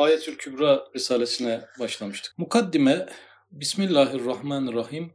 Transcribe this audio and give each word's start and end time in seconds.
Ayetül 0.00 0.36
Kübra 0.36 0.84
Risalesine 0.96 1.64
başlamıştık. 1.78 2.38
Mukaddime 2.38 3.06
Bismillahirrahmanirrahim 3.52 5.12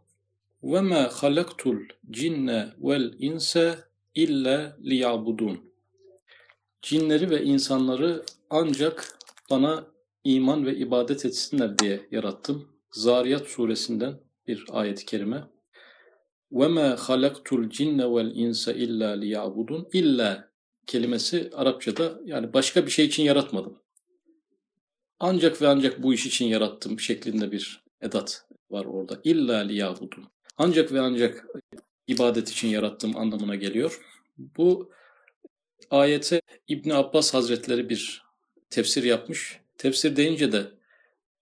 ve 0.64 0.82
ma 0.82 1.10
halaktul 1.14 1.78
cinne 2.12 2.68
vel 2.80 3.14
inse 3.20 3.76
illa 4.16 4.78
liyabudun. 4.84 5.74
Cinleri 6.82 7.30
ve 7.30 7.44
insanları 7.44 8.24
ancak 8.50 9.18
bana 9.50 9.88
iman 10.24 10.66
ve 10.66 10.76
ibadet 10.76 11.26
etsinler 11.26 11.80
diye 11.80 12.08
yarattım. 12.12 12.70
Zariyat 12.92 13.48
suresinden 13.48 14.20
bir 14.48 14.66
ayet-i 14.70 15.06
kerime. 15.06 15.44
Ve 16.52 16.68
ma 16.68 16.96
halaktul 17.00 17.70
cinne 17.70 18.16
vel 18.16 18.36
inse 18.36 18.76
illa 18.76 19.10
liyabudun. 19.10 19.88
İlla 19.94 20.50
kelimesi 20.88 21.50
Arapçada 21.54 22.20
yani 22.26 22.54
başka 22.54 22.86
bir 22.86 22.92
şey 22.92 23.06
için 23.06 23.24
yaratmadım. 23.24 23.85
Ancak 25.20 25.62
ve 25.62 25.68
ancak 25.68 26.04
bu 26.04 26.14
iş 26.14 26.26
için 26.26 26.46
yarattım 26.46 27.00
şeklinde 27.00 27.52
bir 27.52 27.84
edat 28.02 28.46
var 28.70 28.86
orada. 28.86 29.20
İlla 29.24 29.58
liyabudun. 29.58 30.28
Ancak 30.58 30.92
ve 30.92 31.00
ancak 31.00 31.46
ibadet 32.08 32.50
için 32.50 32.68
yarattım 32.68 33.18
anlamına 33.18 33.56
geliyor. 33.56 34.02
Bu 34.38 34.92
ayete 35.92 36.42
İbni 36.68 36.94
Abbas 36.94 37.34
Hazretleri 37.34 37.90
bir 37.90 38.24
tefsir 38.70 39.04
yapmış. 39.04 39.60
Tefsir 39.78 40.16
deyince 40.16 40.52
de 40.52 40.72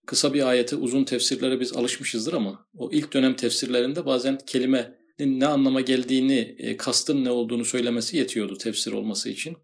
kısa 0.06 0.34
bir 0.34 0.48
ayete 0.48 0.76
uzun 0.76 1.04
tefsirlere 1.04 1.60
biz 1.60 1.74
alışmışızdır 1.74 2.34
ama 2.34 2.68
o 2.78 2.92
ilk 2.92 3.14
dönem 3.14 3.36
tefsirlerinde 3.36 4.06
bazen 4.06 4.38
kelimenin 4.38 4.96
ne 5.20 5.48
anlama 5.48 5.82
geldiğini, 5.82 6.56
e, 6.60 6.78
kastın 6.78 7.26
ne 7.26 7.32
olduğunu 7.32 7.66
söylemesi 7.66 8.18
yetiyordu 8.18 8.58
tefsir 8.58 8.92
olması 8.92 9.30
için. 9.30 9.58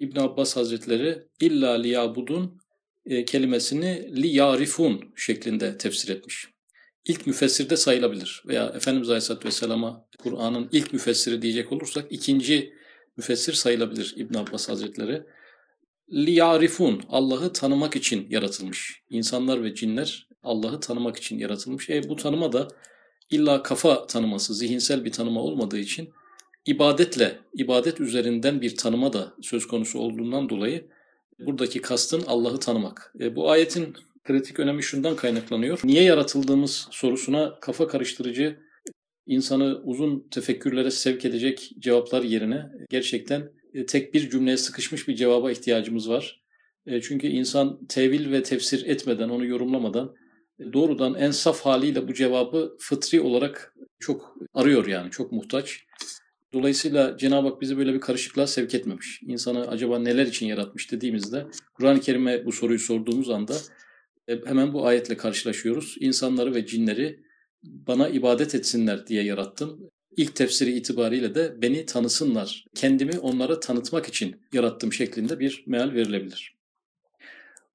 İbn 0.00 0.20
Abbas 0.20 0.56
Hazretleri 0.56 1.22
illa 1.40 1.72
liyabudun 1.72 2.60
e, 3.06 3.24
kelimesini 3.24 4.22
li 4.22 4.28
yarifun 4.28 5.12
şeklinde 5.16 5.78
tefsir 5.78 6.16
etmiş. 6.16 6.48
İlk 7.04 7.26
müfessirde 7.26 7.76
sayılabilir 7.76 8.42
veya 8.46 8.66
Efendimiz 8.66 9.08
Aleyhisselatü 9.08 9.48
Vesselam'a 9.48 10.06
Kur'an'ın 10.18 10.68
ilk 10.72 10.92
müfessiri 10.92 11.42
diyecek 11.42 11.72
olursak 11.72 12.06
ikinci 12.10 12.72
müfessir 13.16 13.52
sayılabilir 13.52 14.14
İbn 14.16 14.38
Abbas 14.38 14.68
Hazretleri. 14.68 15.22
Li 16.12 16.30
yarifun 16.30 17.02
Allah'ı 17.08 17.52
tanımak 17.52 17.96
için 17.96 18.26
yaratılmış. 18.30 19.02
İnsanlar 19.10 19.62
ve 19.64 19.74
cinler 19.74 20.28
Allah'ı 20.42 20.80
tanımak 20.80 21.16
için 21.16 21.38
yaratılmış. 21.38 21.90
E 21.90 22.08
bu 22.08 22.16
tanıma 22.16 22.52
da 22.52 22.68
illa 23.30 23.62
kafa 23.62 24.06
tanıması, 24.06 24.54
zihinsel 24.54 25.04
bir 25.04 25.12
tanıma 25.12 25.40
olmadığı 25.40 25.78
için 25.78 26.10
ibadetle, 26.66 27.38
ibadet 27.54 28.00
üzerinden 28.00 28.60
bir 28.60 28.76
tanıma 28.76 29.12
da 29.12 29.34
söz 29.42 29.66
konusu 29.66 29.98
olduğundan 29.98 30.48
dolayı 30.48 30.88
buradaki 31.38 31.80
kastın 31.80 32.22
Allah'ı 32.26 32.60
tanımak. 32.60 33.14
E, 33.20 33.36
bu 33.36 33.50
ayetin 33.50 33.94
kritik 34.24 34.60
önemi 34.60 34.82
şundan 34.82 35.16
kaynaklanıyor. 35.16 35.80
Niye 35.84 36.02
yaratıldığımız 36.02 36.88
sorusuna 36.90 37.60
kafa 37.60 37.88
karıştırıcı, 37.88 38.58
insanı 39.26 39.80
uzun 39.84 40.28
tefekkürlere 40.30 40.90
sevk 40.90 41.24
edecek 41.24 41.72
cevaplar 41.78 42.22
yerine 42.22 42.66
gerçekten 42.90 43.50
e, 43.74 43.86
tek 43.86 44.14
bir 44.14 44.30
cümleye 44.30 44.56
sıkışmış 44.56 45.08
bir 45.08 45.16
cevaba 45.16 45.50
ihtiyacımız 45.50 46.10
var. 46.10 46.42
E, 46.86 47.00
çünkü 47.00 47.26
insan 47.26 47.86
tevil 47.86 48.32
ve 48.32 48.42
tefsir 48.42 48.86
etmeden, 48.86 49.28
onu 49.28 49.46
yorumlamadan 49.46 50.14
e, 50.58 50.72
doğrudan 50.72 51.14
en 51.14 51.30
saf 51.30 51.60
haliyle 51.60 52.08
bu 52.08 52.14
cevabı 52.14 52.76
fıtri 52.80 53.20
olarak 53.20 53.74
çok 53.98 54.36
arıyor 54.54 54.86
yani, 54.86 55.10
çok 55.10 55.32
muhtaç. 55.32 55.84
Dolayısıyla 56.54 57.18
Cenab-ı 57.18 57.48
Hak 57.48 57.60
bizi 57.60 57.76
böyle 57.78 57.94
bir 57.94 58.00
karışıklığa 58.00 58.46
sevk 58.46 58.74
etmemiş. 58.74 59.20
İnsanı 59.22 59.68
acaba 59.68 59.98
neler 59.98 60.26
için 60.26 60.46
yaratmış 60.46 60.92
dediğimizde 60.92 61.46
Kur'an-ı 61.74 62.00
Kerim'e 62.00 62.46
bu 62.46 62.52
soruyu 62.52 62.78
sorduğumuz 62.78 63.30
anda 63.30 63.54
hemen 64.26 64.72
bu 64.72 64.86
ayetle 64.86 65.16
karşılaşıyoruz. 65.16 65.96
İnsanları 66.00 66.54
ve 66.54 66.66
cinleri 66.66 67.20
bana 67.62 68.08
ibadet 68.08 68.54
etsinler 68.54 69.06
diye 69.06 69.22
yarattım. 69.24 69.90
İlk 70.16 70.36
tefsiri 70.36 70.72
itibariyle 70.72 71.34
de 71.34 71.62
beni 71.62 71.86
tanısınlar, 71.86 72.64
kendimi 72.74 73.18
onlara 73.18 73.60
tanıtmak 73.60 74.06
için 74.06 74.36
yarattım 74.52 74.92
şeklinde 74.92 75.40
bir 75.40 75.64
meal 75.66 75.92
verilebilir. 75.92 76.54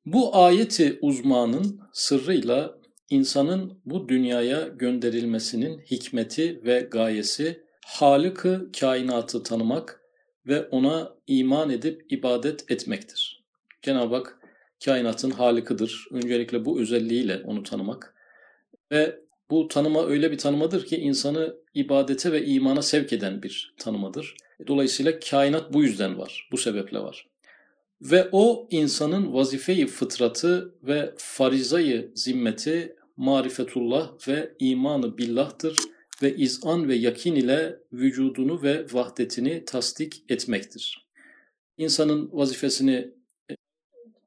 Bu 0.05 0.37
ayeti 0.37 0.99
uzmanın 1.01 1.79
sırrıyla 1.93 2.79
insanın 3.09 3.81
bu 3.85 4.09
dünyaya 4.09 4.67
gönderilmesinin 4.67 5.79
hikmeti 5.79 6.61
ve 6.65 6.87
gayesi 6.91 7.68
Halık'ı 7.89 8.69
kainatı 8.79 9.43
tanımak 9.43 10.01
ve 10.47 10.67
ona 10.67 11.15
iman 11.27 11.69
edip 11.69 12.11
ibadet 12.11 12.71
etmektir. 12.71 13.43
Cenab-ı 13.81 14.15
Hak 14.15 14.39
kainatın 14.85 15.31
halikıdır. 15.31 16.07
Öncelikle 16.11 16.65
bu 16.65 16.79
özelliğiyle 16.79 17.41
onu 17.45 17.63
tanımak 17.63 18.15
ve 18.91 19.19
bu 19.49 19.67
tanıma 19.67 20.07
öyle 20.07 20.31
bir 20.31 20.37
tanımadır 20.37 20.85
ki 20.85 20.97
insanı 20.97 21.55
ibadete 21.73 22.31
ve 22.31 22.45
imana 22.45 22.81
sevk 22.81 23.13
eden 23.13 23.43
bir 23.43 23.73
tanımadır. 23.77 24.35
Dolayısıyla 24.67 25.19
kainat 25.19 25.73
bu 25.73 25.83
yüzden 25.83 26.17
var, 26.17 26.49
bu 26.51 26.57
sebeple 26.57 26.99
var. 26.99 27.27
Ve 28.01 28.29
o 28.31 28.67
insanın 28.71 29.33
vazifeyi 29.33 29.87
fıtratı 29.87 30.75
ve 30.83 31.13
farizayı 31.17 32.11
zimmeti 32.15 32.95
marifetullah 33.17 34.27
ve 34.27 34.53
imanı 34.59 35.17
billah'tır 35.17 35.77
ve 36.21 36.35
izan 36.35 36.87
ve 36.87 36.95
yakin 36.95 37.35
ile 37.35 37.79
vücudunu 37.93 38.63
ve 38.63 38.85
vahdetini 38.91 39.65
tasdik 39.65 40.23
etmektir. 40.29 41.07
İnsanın 41.77 42.29
vazifesini 42.31 43.13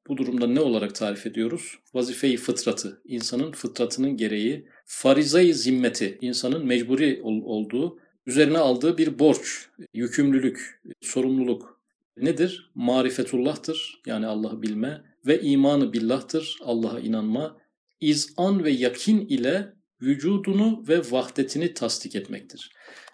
bu 0.09 0.17
durumda 0.17 0.47
ne 0.47 0.61
olarak 0.61 0.95
tarif 0.95 1.27
ediyoruz? 1.27 1.79
Vazifeyi 1.95 2.37
fıtratı, 2.37 3.01
insanın 3.05 3.53
fıtratının 3.53 4.17
gereği, 4.17 4.67
farizayı 4.85 5.55
zimmeti, 5.55 6.19
insanın 6.21 6.67
mecburi 6.67 7.21
olduğu, 7.23 7.99
üzerine 8.27 8.59
aldığı 8.59 8.99
bir 8.99 9.19
borç, 9.19 9.69
yükümlülük, 9.95 10.83
sorumluluk 11.01 11.81
nedir? 12.17 12.71
Marifetullah'tır, 12.75 14.03
yani 14.07 14.27
Allah'ı 14.27 14.63
bilme 14.63 15.03
ve 15.27 15.43
imanı 15.43 15.93
billah'tır, 15.93 16.59
Allah'a 16.65 17.01
inanma, 17.01 17.59
izan 18.01 18.65
ve 18.65 18.71
yakin 18.71 19.27
ile 19.27 19.73
vücudunu 20.03 20.85
ve 20.89 20.99
vahdetini 21.11 21.75
tasdik 21.75 22.17
etmektir. 22.17 22.71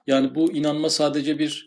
Yani 0.07 0.35
bu 0.35 0.53
inanma 0.53 0.91
sadece 0.91 1.39
bir 1.39 1.67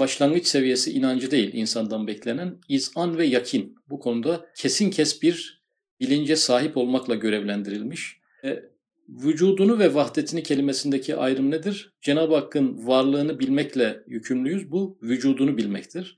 başlangıç 0.00 0.46
seviyesi 0.46 0.92
inancı 0.92 1.30
değil 1.30 1.50
insandan 1.52 2.06
beklenen 2.06 2.58
izan 2.68 3.18
ve 3.18 3.26
yakin. 3.26 3.74
Bu 3.88 4.00
konuda 4.00 4.46
kesin 4.56 4.90
kes 4.90 5.22
bir 5.22 5.62
bilince 6.00 6.36
sahip 6.36 6.76
olmakla 6.76 7.14
görevlendirilmiş. 7.14 8.20
E, 8.44 8.62
vücudunu 9.08 9.78
ve 9.78 9.94
vahdetini 9.94 10.42
kelimesindeki 10.42 11.16
ayrım 11.16 11.50
nedir? 11.50 11.94
Cenab-ı 12.00 12.34
Hakk'ın 12.34 12.86
varlığını 12.86 13.38
bilmekle 13.38 14.02
yükümlüyüz. 14.06 14.70
Bu 14.70 14.98
vücudunu 15.02 15.56
bilmektir. 15.56 16.16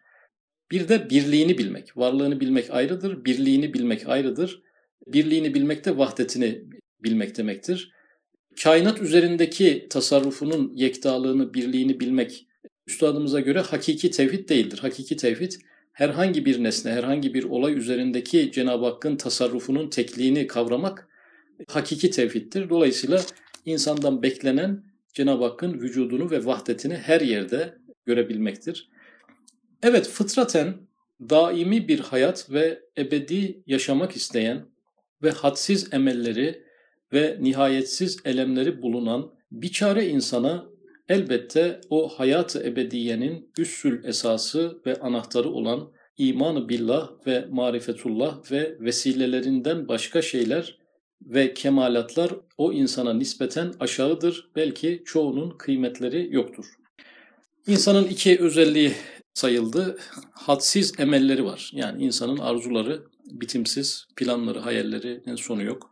Bir 0.71 0.89
de 0.89 1.11
birliğini 1.11 1.59
bilmek. 1.59 1.97
Varlığını 1.97 2.41
bilmek 2.41 2.71
ayrıdır, 2.71 3.25
birliğini 3.25 3.75
bilmek 3.75 4.09
ayrıdır. 4.09 4.63
Birliğini 5.07 5.55
bilmek 5.55 5.85
de 5.85 5.99
vahdetini 5.99 6.65
bilmek 7.05 7.37
demektir. 7.37 7.93
Kainat 8.63 9.03
üzerindeki 9.03 9.87
tasarrufunun 9.91 10.73
yektalığını, 10.75 11.55
birliğini 11.55 12.01
bilmek 12.01 12.47
üstadımıza 12.87 13.41
göre 13.41 13.61
hakiki 13.61 14.11
tevhid 14.11 14.49
değildir. 14.49 14.79
Hakiki 14.79 15.17
tevhid 15.17 15.53
herhangi 15.93 16.47
bir 16.47 16.63
nesne, 16.63 16.93
herhangi 16.93 17.35
bir 17.35 17.45
olay 17.45 17.79
üzerindeki 17.79 18.53
Cenab-ı 18.53 18.85
Hakk'ın 18.85 19.17
tasarrufunun 19.17 19.91
tekliğini 19.91 20.47
kavramak 20.47 21.09
hakiki 21.69 22.11
tevhiddir. 22.11 22.71
Dolayısıyla 22.71 23.21
insandan 23.65 24.23
beklenen 24.23 24.85
Cenab-ı 25.15 25.45
Hakk'ın 25.45 25.81
vücudunu 25.81 26.31
ve 26.31 26.47
vahdetini 26.47 26.95
her 26.97 27.21
yerde 27.21 27.79
görebilmektir. 28.07 28.89
Evet 29.83 30.09
fıtraten 30.09 30.75
daimi 31.21 31.89
bir 31.89 32.01
hayat 32.01 32.51
ve 32.51 32.83
ebedi 32.99 33.63
yaşamak 33.67 34.17
isteyen 34.17 34.67
ve 35.23 35.31
hadsiz 35.31 35.95
emelleri 35.95 36.63
ve 37.13 37.39
nihayetsiz 37.41 38.19
elemleri 38.25 38.83
bulunan 38.83 39.31
biçare 39.51 40.09
insana 40.09 40.73
Elbette 41.09 41.81
o 41.91 42.09
hayat-ı 42.09 42.63
ebediyenin 42.65 43.51
üssül 43.59 44.05
esası 44.05 44.81
ve 44.87 45.01
anahtarı 45.01 45.51
olan 45.51 45.93
imanı 46.19 46.69
billah 46.69 47.11
ve 47.27 47.47
marifetullah 47.51 48.53
ve 48.53 48.77
vesilelerinden 48.81 49.89
başka 49.89 50.23
şeyler 50.23 50.79
ve 51.23 51.55
kemalatlar 51.55 52.33
o 52.59 52.73
insana 52.73 53.15
nispeten 53.15 53.73
aşağıdır. 53.81 54.51
Belki 54.57 55.03
çoğunun 55.05 55.51
kıymetleri 55.59 56.29
yoktur. 56.35 56.67
İnsanın 57.67 58.05
iki 58.05 58.39
özelliği 58.41 58.93
sayıldı. 59.35 59.99
Hadsiz 60.33 60.93
emelleri 60.99 61.45
var. 61.45 61.71
Yani 61.75 62.05
insanın 62.05 62.39
arzuları 62.39 63.03
bitimsiz, 63.31 64.07
planları, 64.17 64.59
hayallerinin 64.59 65.37
sonu 65.37 65.63
yok. 65.63 65.92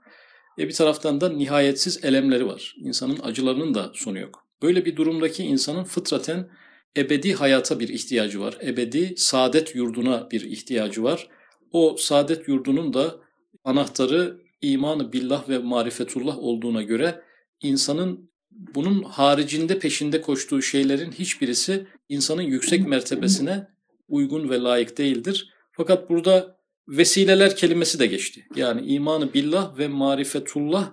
E 0.61 0.69
bir 0.69 0.75
taraftan 0.75 1.21
da 1.21 1.29
nihayetsiz 1.29 2.05
elemleri 2.05 2.47
var. 2.47 2.77
İnsanın 2.79 3.19
acılarının 3.23 3.75
da 3.75 3.91
sonu 3.95 4.19
yok. 4.19 4.47
Böyle 4.62 4.85
bir 4.85 4.97
durumdaki 4.97 5.43
insanın 5.45 5.85
fıtraten 5.85 6.51
ebedi 6.97 7.35
hayata 7.35 7.81
bir 7.81 7.89
ihtiyacı 7.89 8.41
var. 8.41 8.59
Ebedi 8.62 9.15
saadet 9.17 9.75
yurduna 9.75 10.31
bir 10.31 10.41
ihtiyacı 10.41 11.03
var. 11.03 11.29
o 11.73 11.97
saadet 11.99 12.49
yurdunun 12.49 12.95
da 12.95 13.17
anahtarı 13.65 14.41
imanı 14.62 15.12
billah 15.12 15.49
ve 15.49 15.59
marifetullah 15.59 16.39
olduğuna 16.39 16.83
göre 16.83 17.21
insanın 17.63 18.31
bunun 18.51 19.03
haricinde 19.03 19.79
peşinde 19.79 20.21
koştuğu 20.21 20.63
şeylerin 20.63 21.13
hiçbirisi 21.13 21.87
insanın 22.09 22.43
yüksek 22.43 22.89
mertebesine 22.89 23.69
uygun 24.09 24.51
ve 24.51 24.61
layık 24.61 24.99
değildir. 24.99 25.55
Fakat 25.73 26.11
burada 26.11 26.60
vesileler 26.91 27.57
kelimesi 27.57 27.99
de 27.99 28.07
geçti. 28.07 28.47
Yani 28.57 28.87
imanı 28.87 29.35
billah 29.35 29.79
ve 29.79 29.89
marifetullah 29.89 30.93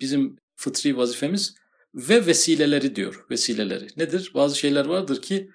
bizim 0.00 0.36
fıtri 0.56 0.96
vazifemiz 0.96 1.54
ve 1.94 2.26
vesileleri 2.26 2.96
diyor. 2.96 3.26
Vesileleri. 3.30 3.86
Nedir? 3.96 4.30
Bazı 4.34 4.58
şeyler 4.58 4.84
vardır 4.84 5.22
ki 5.22 5.50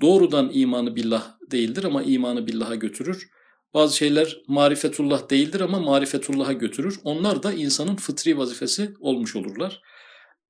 doğrudan 0.00 0.50
imanı 0.52 0.96
billah 0.96 1.36
değildir 1.50 1.84
ama 1.84 2.02
imanı 2.02 2.46
billaha 2.46 2.74
götürür. 2.74 3.30
Bazı 3.74 3.96
şeyler 3.96 4.42
marifetullah 4.46 5.30
değildir 5.30 5.60
ama 5.60 5.78
marifetullah'a 5.78 6.52
götürür. 6.52 7.00
Onlar 7.04 7.42
da 7.42 7.52
insanın 7.52 7.96
fıtri 7.96 8.38
vazifesi 8.38 8.94
olmuş 9.00 9.36
olurlar. 9.36 9.82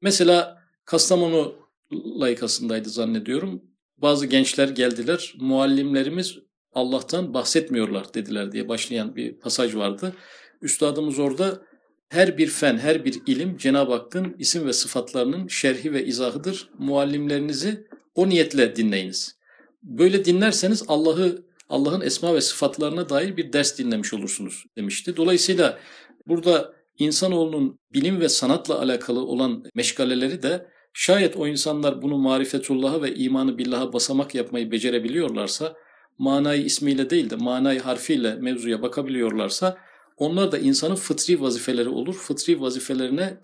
Mesela 0.01 0.61
Kastamonu 0.85 1.55
layıkasındaydı 1.93 2.89
zannediyorum. 2.89 3.63
Bazı 3.97 4.27
gençler 4.27 4.69
geldiler. 4.69 5.35
Muallimlerimiz 5.39 6.39
Allah'tan 6.73 7.35
bahsetmiyorlar 7.35 8.15
dediler 8.15 8.53
diye 8.53 8.69
başlayan 8.69 9.17
bir 9.17 9.33
pasaj 9.33 9.75
vardı. 9.75 10.15
Üstadımız 10.63 11.19
orada 11.19 11.63
her 12.09 12.39
bir 12.39 12.47
fen, 12.47 12.79
her 12.79 13.05
bir 13.05 13.23
ilim 13.27 13.57
Cenab-ı 13.57 13.93
Hakk'ın 13.93 14.37
isim 14.39 14.67
ve 14.67 14.73
sıfatlarının 14.73 15.49
şerhi 15.49 15.93
ve 15.93 16.05
izahıdır. 16.05 16.71
Muallimlerinizi 16.79 17.87
o 18.15 18.29
niyetle 18.29 18.77
dinleyiniz. 18.77 19.37
Böyle 19.83 20.25
dinlerseniz 20.25 20.85
Allah'ı 20.89 21.43
Allah'ın 21.69 22.01
esma 22.01 22.35
ve 22.35 22.41
sıfatlarına 22.41 23.09
dair 23.09 23.37
bir 23.37 23.53
ders 23.53 23.79
dinlemiş 23.79 24.15
olursunuz 24.15 24.65
demişti. 24.77 25.17
Dolayısıyla 25.17 25.79
burada 26.27 26.73
insanoğlunun 26.99 27.79
bilim 27.93 28.21
ve 28.21 28.29
sanatla 28.29 28.79
alakalı 28.79 29.21
olan 29.21 29.65
meşgaleleri 29.75 30.43
de 30.43 30.67
şayet 30.93 31.37
o 31.37 31.47
insanlar 31.47 32.03
bunu 32.03 32.19
marifetullah'a 32.19 33.03
ve 33.03 33.15
imanı 33.15 33.59
billaha 33.59 33.93
basamak 33.93 34.35
yapmayı 34.35 34.71
becerebiliyorlarsa, 34.71 35.77
manayı 36.21 36.65
ismiyle 36.65 37.11
değil 37.11 37.31
de 37.31 37.37
manayı 37.37 37.81
harfiyle 37.81 38.35
mevzuya 38.35 38.83
bakabiliyorlarsa 38.83 39.79
onlar 40.17 40.53
da 40.53 40.59
insanın 40.59 40.95
fıtri 40.95 41.41
vazifeleri 41.41 41.89
olur. 41.89 42.15
Fıtri 42.15 42.61
vazifelerine 42.61 43.41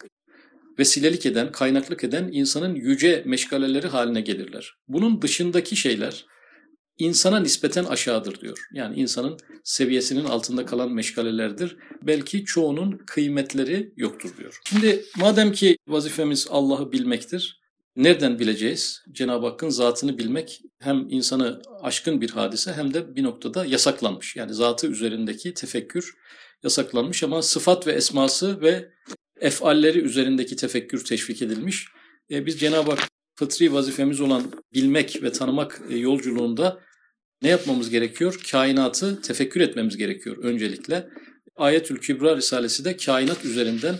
vesilelik 0.78 1.26
eden, 1.26 1.52
kaynaklık 1.52 2.05
eden 2.05 2.28
insanın 2.32 2.75
yüce 2.75 3.23
meşgaleleri 3.26 3.87
haline 3.87 4.20
gelirler. 4.20 4.73
Bunun 4.88 5.23
dışındaki 5.23 5.76
şeyler 5.76 6.26
insana 6.99 7.40
nispeten 7.40 7.84
aşağıdır 7.84 8.40
diyor. 8.40 8.58
Yani 8.73 8.96
insanın 8.96 9.37
seviyesinin 9.64 10.25
altında 10.25 10.67
kalan 10.67 10.93
meşgalelerdir. 10.93 11.76
Belki 12.02 12.44
çoğunun 12.44 12.99
kıymetleri 13.06 13.93
yoktur 13.96 14.37
diyor. 14.38 14.61
Şimdi 14.64 15.05
madem 15.17 15.52
ki 15.52 15.76
vazifemiz 15.88 16.46
Allah'ı 16.50 16.93
bilmektir, 16.93 17.61
nereden 17.96 18.38
bileceğiz? 18.38 19.02
Cenab-ı 19.12 19.46
Hakk'ın 19.46 19.69
zatını 19.69 20.19
bilmek 20.19 20.62
hem 20.78 21.06
insanı 21.10 21.62
aşkın 21.82 22.20
bir 22.20 22.31
hadise 22.31 22.72
hem 22.72 22.94
de 22.94 23.16
bir 23.16 23.22
noktada 23.22 23.66
yasaklanmış. 23.66 24.37
Yani 24.37 24.54
zatı 24.54 24.87
üzerindeki 24.87 25.54
tefekkür 25.54 26.14
yasaklanmış 26.62 27.22
ama 27.22 27.43
sıfat 27.43 27.87
ve 27.87 27.93
esması 27.93 28.60
ve 28.60 28.88
efalleri 29.40 29.98
üzerindeki 29.98 30.56
tefekkür 30.56 31.04
teşvik 31.04 31.43
edilmiş. 31.43 31.87
E, 32.31 32.46
biz 32.46 32.60
Cenab-ı 32.60 32.90
Hak 32.90 33.08
fıtri 33.34 33.72
vazifemiz 33.72 34.20
olan 34.20 34.52
bilmek 34.75 35.22
ve 35.22 35.32
tanımak 35.32 35.82
e, 35.90 35.96
yolculuğunda 35.96 36.81
ne 37.43 37.48
yapmamız 37.48 37.90
gerekiyor? 37.90 38.40
Kainatı 38.50 39.22
tefekkür 39.22 39.60
etmemiz 39.60 39.96
gerekiyor 39.96 40.37
öncelikle. 40.43 41.08
Ayetül 41.56 41.98
Kübra 41.98 42.37
Risalesi 42.37 42.84
de 42.84 42.96
kainat 42.96 43.44
üzerinden, 43.44 43.98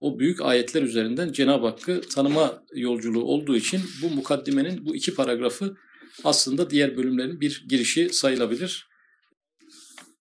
o 0.00 0.18
büyük 0.18 0.40
ayetler 0.40 0.82
üzerinden 0.82 1.32
Cenab-ı 1.32 1.66
Hakk'ı 1.66 2.00
tanıma 2.00 2.62
yolculuğu 2.74 3.24
olduğu 3.24 3.56
için 3.56 3.80
bu 4.02 4.10
mukaddimenin 4.10 4.86
bu 4.86 4.96
iki 4.96 5.14
paragrafı 5.14 5.76
aslında 6.24 6.70
diğer 6.70 6.96
bölümlerin 6.96 7.40
bir 7.40 7.64
girişi 7.68 8.10
sayılabilir. 8.12 8.88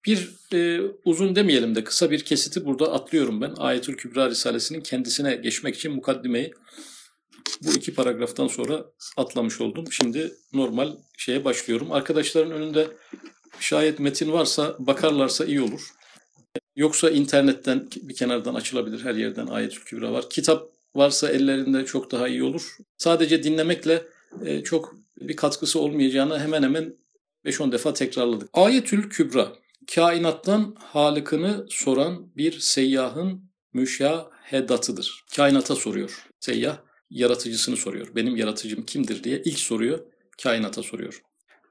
Bir 0.05 0.29
e, 0.53 0.81
uzun 1.05 1.35
demeyelim 1.35 1.75
de 1.75 1.83
kısa 1.83 2.11
bir 2.11 2.19
kesiti 2.19 2.65
burada 2.65 2.93
atlıyorum 2.93 3.41
ben. 3.41 3.53
Ayetül 3.57 3.97
Kübra 3.97 4.29
Risalesi'nin 4.29 4.81
kendisine 4.81 5.35
geçmek 5.35 5.75
için 5.75 5.91
mukaddimeyi 5.91 6.53
bu 7.61 7.73
iki 7.73 7.93
paragraftan 7.93 8.47
sonra 8.47 8.85
atlamış 9.17 9.61
oldum. 9.61 9.85
Şimdi 9.91 10.33
normal 10.53 10.97
şeye 11.17 11.45
başlıyorum. 11.45 11.91
Arkadaşların 11.91 12.51
önünde 12.51 12.87
şayet 13.59 13.99
metin 13.99 14.31
varsa 14.31 14.75
bakarlarsa 14.79 15.45
iyi 15.45 15.61
olur. 15.61 15.81
Yoksa 16.75 17.09
internetten 17.09 17.87
bir 18.01 18.15
kenardan 18.15 18.55
açılabilir. 18.55 19.05
Her 19.05 19.15
yerden 19.15 19.47
Ayetül 19.47 19.81
Kübra 19.81 20.13
var. 20.13 20.29
Kitap 20.29 20.69
varsa 20.95 21.29
ellerinde 21.29 21.85
çok 21.85 22.11
daha 22.11 22.27
iyi 22.27 22.43
olur. 22.43 22.77
Sadece 22.97 23.43
dinlemekle 23.43 24.03
e, 24.45 24.63
çok 24.63 24.95
bir 25.21 25.35
katkısı 25.35 25.79
olmayacağını 25.79 26.39
hemen 26.39 26.63
hemen 26.63 26.93
5-10 27.45 27.71
defa 27.71 27.93
tekrarladık. 27.93 28.49
Ayetül 28.53 29.09
Kübra, 29.09 29.51
kainattan 29.95 30.75
halıkını 30.79 31.65
soran 31.69 32.37
bir 32.37 32.59
seyyahın 32.59 33.43
müşahedatıdır. 33.73 35.23
Kainata 35.35 35.75
soruyor 35.75 36.27
seyyah 36.39 36.77
yaratıcısını 37.09 37.77
soruyor. 37.77 38.07
Benim 38.15 38.35
yaratıcım 38.35 38.85
kimdir 38.85 39.23
diye 39.23 39.41
ilk 39.45 39.59
soruyor, 39.59 39.99
kainata 40.43 40.83
soruyor. 40.83 41.21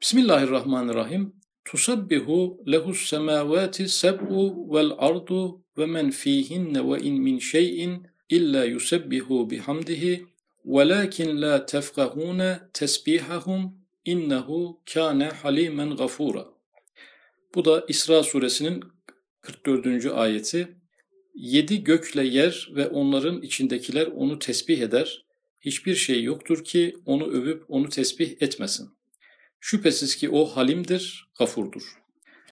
Bismillahirrahmanirrahim. 0.03 1.40
Tusabbihu 1.65 2.65
lehus 2.73 3.09
semavati 3.09 3.89
seb'u 3.89 4.75
vel 4.75 4.91
ardu 4.99 5.65
ve 5.79 5.87
men 5.87 6.11
fihinne 6.11 6.91
ve 6.91 6.99
in 6.99 7.23
min 7.23 7.39
şeyin 7.39 8.07
illa 8.31 8.65
yusebbihu 8.65 9.51
bihamdihi 9.51 10.27
velakin 10.65 11.43
la 11.43 11.67
tefkahune 11.67 12.61
tesbihahum 12.75 13.81
innehu 14.05 14.83
kâne 14.95 15.29
halimen 15.29 15.97
gafura. 15.97 16.47
Bu 17.55 17.65
da 17.65 17.85
İsra 17.89 18.23
suresinin 18.23 18.85
44. 19.41 20.07
ayeti. 20.07 20.69
Yedi 21.35 21.85
gökle 21.85 22.27
yer 22.27 22.71
ve 22.75 22.89
onların 22.89 23.43
içindekiler 23.43 24.07
onu 24.07 24.39
tesbih 24.39 24.79
eder 24.79 25.27
hiçbir 25.61 25.95
şey 25.95 26.23
yoktur 26.23 26.65
ki 26.65 26.97
onu 27.07 27.27
övüp 27.27 27.65
onu 27.69 27.89
tesbih 27.89 28.43
etmesin. 28.43 28.89
Şüphesiz 29.61 30.17
ki 30.17 30.31
o 30.31 30.45
halimdir, 30.45 31.29
gafurdur. 31.39 31.83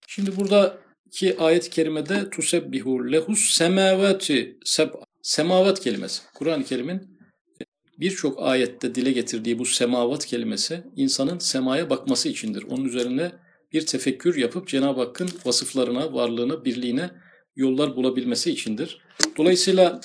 Şimdi 0.07 0.37
buradaki 0.37 1.39
ayet-i 1.39 1.71
kerimede 1.71 2.31
tusebbihu 2.31 3.13
lehus 3.13 3.51
semavati 3.51 4.59
seb 4.65 4.89
semavat 5.23 5.81
kelimesi. 5.81 6.23
Kur'an-ı 6.35 6.65
Kerim'in 6.65 7.19
birçok 8.01 8.43
ayette 8.43 8.95
dile 8.95 9.13
getirdiği 9.13 9.59
bu 9.59 9.65
semavat 9.65 10.27
kelimesi 10.27 10.85
insanın 10.97 11.39
semaya 11.39 11.91
bakması 11.91 12.29
içindir. 12.29 12.63
Onun 12.63 12.85
üzerine 12.85 13.33
bir 13.73 13.87
tefekkür 13.87 14.37
yapıp 14.37 14.69
Cenab-ı 14.69 15.01
Hakk'ın 15.01 15.31
vasıflarına, 15.45 16.15
varlığına, 16.15 16.65
birliğine 16.65 17.11
yollar 17.57 17.97
bulabilmesi 17.97 18.51
içindir. 18.51 19.01
Dolayısıyla 19.37 20.01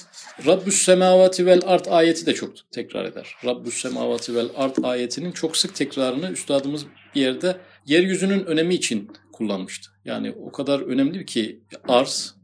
Rabbüs 0.46 0.84
semavati 0.84 1.46
vel 1.46 1.62
art 1.66 1.88
ayeti 1.88 2.26
de 2.26 2.34
çok 2.34 2.72
tekrar 2.72 3.06
eder. 3.06 3.36
Rabbüs 3.46 3.82
semavati 3.82 4.36
vel 4.36 4.50
art 4.56 4.86
ayetinin 4.86 5.32
çok 5.32 5.58
sık 5.58 5.76
tekrarını 5.76 6.32
üstadımız 6.32 6.86
bir 7.16 7.22
yerde 7.22 7.58
yeryüzünün 7.86 8.46
önemi 8.46 8.76
için 8.76 9.12
kullanmıştı. 9.32 9.90
Yani 10.06 10.32
o 10.32 10.52
kadar 10.52 10.80
önemli 10.80 11.26
ki 11.26 11.60
arz, 11.88 12.36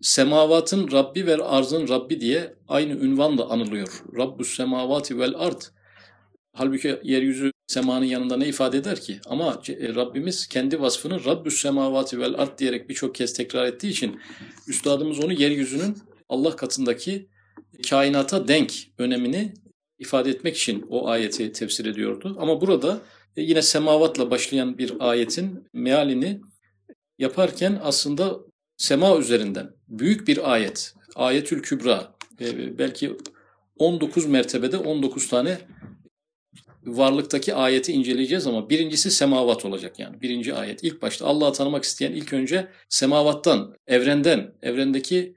semavatın 0.00 0.90
Rabbi 0.92 1.26
ve 1.26 1.36
arzın 1.36 1.88
Rabbi 1.88 2.20
diye 2.20 2.54
aynı 2.68 2.92
ünvanla 2.92 3.48
anılıyor. 3.48 4.02
Rabbüs 4.16 4.56
semavati 4.56 5.18
vel 5.18 5.34
art. 5.36 5.72
Halbuki 6.52 7.00
yeryüzü 7.02 7.52
semanın 7.66 8.04
yanında 8.04 8.36
ne 8.36 8.48
ifade 8.48 8.78
eder 8.78 9.00
ki? 9.00 9.20
Ama 9.26 9.62
e, 9.68 9.94
Rabbimiz 9.94 10.46
kendi 10.46 10.80
vasfını 10.80 11.24
Rabbüs 11.24 11.62
semavati 11.62 12.20
vel 12.20 12.34
art 12.34 12.58
diyerek 12.58 12.88
birçok 12.88 13.14
kez 13.14 13.32
tekrar 13.32 13.66
ettiği 13.66 13.88
için 13.88 14.20
üstadımız 14.68 15.24
onu 15.24 15.32
yeryüzünün 15.32 15.96
Allah 16.30 16.56
katındaki 16.56 17.28
kainata 17.90 18.48
denk 18.48 18.72
önemini 18.98 19.54
ifade 19.98 20.30
etmek 20.30 20.56
için 20.56 20.86
o 20.88 21.08
ayeti 21.08 21.52
tefsir 21.52 21.86
ediyordu. 21.86 22.36
Ama 22.40 22.60
burada 22.60 23.00
e, 23.36 23.42
yine 23.42 23.62
semavatla 23.62 24.30
başlayan 24.30 24.78
bir 24.78 24.92
ayetin 25.00 25.68
mealini 25.72 26.40
yaparken 27.18 27.80
aslında 27.82 28.40
sema 28.76 29.18
üzerinden 29.18 29.70
büyük 29.88 30.28
bir 30.28 30.52
ayet, 30.52 30.94
ayetül 31.14 31.62
kübra, 31.62 32.14
e, 32.40 32.78
belki 32.78 33.16
19 33.78 34.26
mertebede 34.26 34.76
19 34.76 35.28
tane 35.28 35.58
varlıktaki 36.86 37.54
ayeti 37.54 37.92
inceleyeceğiz 37.92 38.46
ama 38.46 38.70
birincisi 38.70 39.10
semavat 39.10 39.64
olacak 39.64 39.98
yani. 39.98 40.20
Birinci 40.20 40.54
ayet. 40.54 40.84
İlk 40.84 41.02
başta 41.02 41.26
Allah'ı 41.26 41.52
tanımak 41.52 41.84
isteyen 41.84 42.12
ilk 42.12 42.32
önce 42.32 42.68
semavattan, 42.88 43.74
evrenden, 43.86 44.54
evrendeki 44.62 45.34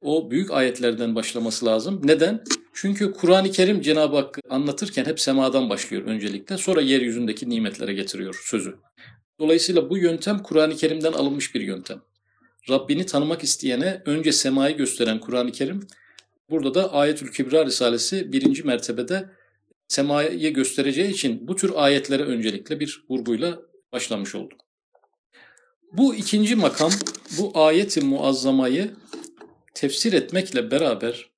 o 0.00 0.30
büyük 0.30 0.50
ayetlerden 0.50 1.14
başlaması 1.14 1.66
lazım. 1.66 2.00
Neden? 2.04 2.44
Çünkü 2.74 3.12
Kur'an-ı 3.12 3.50
Kerim 3.50 3.80
Cenab-ı 3.80 4.16
Hakk'ı 4.16 4.40
anlatırken 4.50 5.04
hep 5.04 5.20
semadan 5.20 5.70
başlıyor 5.70 6.02
öncelikle. 6.06 6.58
Sonra 6.58 6.80
yeryüzündeki 6.80 7.50
nimetlere 7.50 7.94
getiriyor 7.94 8.42
sözü. 8.44 8.76
Dolayısıyla 9.38 9.90
bu 9.90 9.98
yöntem 9.98 10.38
Kur'an-ı 10.38 10.76
Kerim'den 10.76 11.12
alınmış 11.12 11.54
bir 11.54 11.60
yöntem. 11.60 12.02
Rabbini 12.70 13.06
tanımak 13.06 13.44
isteyene 13.44 14.02
önce 14.06 14.32
semayı 14.32 14.76
gösteren 14.76 15.20
Kur'an-ı 15.20 15.52
Kerim, 15.52 15.86
burada 16.50 16.74
da 16.74 16.92
Ayetül 16.92 17.28
Kübra 17.28 17.66
Risalesi 17.66 18.32
birinci 18.32 18.62
mertebede 18.62 19.30
semayı 19.88 20.54
göstereceği 20.54 21.10
için 21.10 21.48
bu 21.48 21.56
tür 21.56 21.72
ayetlere 21.74 22.22
öncelikle 22.22 22.80
bir 22.80 23.04
vurguyla 23.10 23.58
başlamış 23.92 24.34
oldu. 24.34 24.54
Bu 25.92 26.14
ikinci 26.14 26.56
makam, 26.56 26.90
bu 27.38 27.52
ayeti 27.54 28.00
muazzamayı 28.00 28.90
tefsir 29.78 30.12
etmekle 30.12 30.70
beraber 30.70 31.30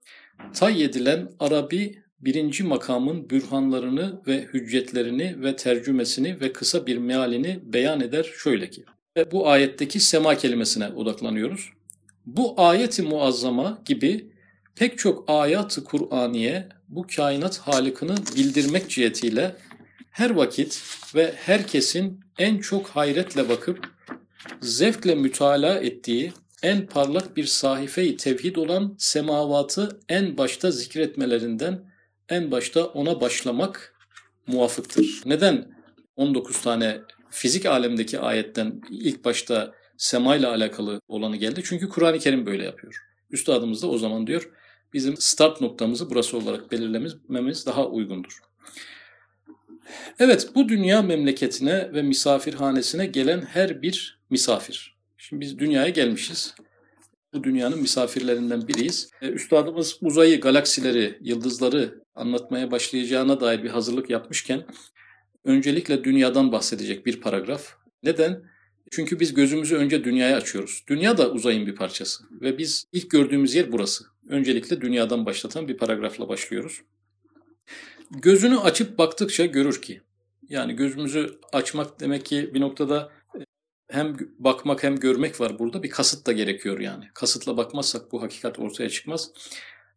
tay 0.55 0.85
edilen 0.85 1.31
Arabi 1.41 2.03
birinci 2.21 2.65
makamın 2.65 3.31
bürhanlarını 3.31 4.23
ve 4.27 4.43
hüccetlerini 4.43 5.43
ve 5.43 5.57
tercümesini 5.57 6.41
ve 6.41 6.53
kısa 6.53 6.87
bir 6.87 6.99
mealini 6.99 7.61
beyan 7.63 8.01
eder 8.01 8.33
şöyle 8.43 8.71
ki. 8.71 8.85
Ve 9.17 9.31
bu 9.31 9.49
ayetteki 9.49 10.01
sema 10.01 10.35
kelimesine 10.35 10.89
odaklanıyoruz. 10.89 11.71
Bu 12.27 12.55
ayeti 12.57 13.03
muazzama 13.03 13.83
gibi 13.85 14.31
pek 14.77 14.99
çok 14.99 15.25
ayat-ı 15.31 15.85
Kur'aniye 15.85 16.69
bu 16.89 17.07
kainat 17.17 17.59
halikını 17.59 18.15
bildirmek 18.37 18.91
cihetiyle 18.91 19.57
her 20.11 20.31
vakit 20.31 20.83
ve 21.15 21.33
herkesin 21.37 22.21
en 22.39 22.59
çok 22.59 22.87
hayretle 22.87 23.49
bakıp 23.49 23.91
zevkle 24.61 25.15
mütalaa 25.15 25.79
ettiği 25.79 26.33
en 26.63 26.87
parlak 26.87 27.37
bir 27.37 27.45
sahife-i 27.45 28.17
tevhid 28.17 28.57
olan 28.57 28.95
semavatı 28.99 30.01
en 30.09 30.39
başta 30.39 30.71
zikretmelerinden 30.71 31.93
en 32.29 32.51
başta 32.51 32.85
ona 32.85 33.21
başlamak 33.21 33.95
muvafıktır. 34.47 35.23
Neden 35.25 35.75
19 36.17 36.61
tane 36.61 37.01
fizik 37.31 37.67
alemdeki 37.67 38.19
ayetten 38.19 38.81
ilk 38.91 39.25
başta 39.25 39.75
sema 39.97 40.31
alakalı 40.31 41.01
olanı 41.09 41.37
geldi? 41.37 41.63
Çünkü 41.65 41.89
Kur'an-ı 41.89 42.19
Kerim 42.19 42.47
böyle 42.47 42.65
yapıyor. 42.65 42.95
Üstadımız 43.31 43.83
da 43.83 43.87
o 43.87 43.99
zaman 43.99 44.27
diyor 44.27 44.51
bizim 44.93 45.17
start 45.17 45.61
noktamızı 45.61 46.11
burası 46.11 46.37
olarak 46.39 46.73
belirlememiz 46.73 47.67
daha 47.67 47.87
uygundur. 47.87 48.39
Evet 50.19 50.49
bu 50.55 50.69
dünya 50.69 51.03
memleketine 51.03 51.93
ve 51.93 52.03
misafirhanesine 52.03 53.07
gelen 53.07 53.41
her 53.41 53.83
bir 53.83 54.21
misafir. 54.31 55.00
Şimdi 55.23 55.41
biz 55.41 55.59
dünyaya 55.59 55.89
gelmişiz. 55.89 56.55
Bu 57.35 57.45
dünyanın 57.45 57.81
misafirlerinden 57.81 58.69
biriyiz. 58.69 59.11
E, 59.23 59.29
üstadımız 59.29 59.99
uzayı, 60.01 60.41
galaksileri, 60.41 61.19
yıldızları 61.21 62.03
anlatmaya 62.15 62.71
başlayacağına 62.71 63.41
dair 63.41 63.63
bir 63.63 63.71
hazırlık 63.71 64.11
yapmışken 64.11 64.67
öncelikle 65.45 66.05
dünyadan 66.05 66.53
bahsedecek 66.53 67.07
bir 67.07 67.21
paragraf. 67.21 67.75
Neden? 68.03 68.43
Çünkü 68.91 69.21
biz 69.21 69.35
gözümüzü 69.35 69.77
önce 69.77 70.05
dünyaya 70.05 70.37
açıyoruz. 70.37 70.85
Dünya 70.89 71.19
da 71.19 71.31
uzayın 71.31 71.67
bir 71.67 71.75
parçası 71.75 72.25
ve 72.31 72.59
biz 72.59 72.85
ilk 72.93 73.11
gördüğümüz 73.11 73.55
yer 73.55 73.73
burası. 73.73 74.05
Öncelikle 74.29 74.81
dünyadan 74.81 75.27
başlatan 75.27 75.69
bir 75.69 75.77
paragrafla 75.77 76.29
başlıyoruz. 76.29 76.81
Gözünü 78.11 78.59
açıp 78.59 78.99
baktıkça 78.99 79.47
görür 79.47 79.83
ki, 79.83 80.01
yani 80.49 80.77
gözümüzü 80.77 81.39
açmak 81.53 82.01
demek 82.01 82.27
ki 82.27 82.51
bir 82.55 82.61
noktada 82.61 83.20
hem 83.91 84.17
bakmak 84.39 84.83
hem 84.83 84.97
görmek 84.97 85.41
var 85.41 85.59
burada. 85.59 85.83
Bir 85.83 85.91
kasıt 85.91 86.27
da 86.27 86.33
gerekiyor 86.33 86.81
yani. 86.81 87.05
Kasıtla 87.15 87.57
bakmazsak 87.57 88.13
bu 88.13 88.23
hakikat 88.23 88.59
ortaya 88.59 88.89
çıkmaz. 88.89 89.31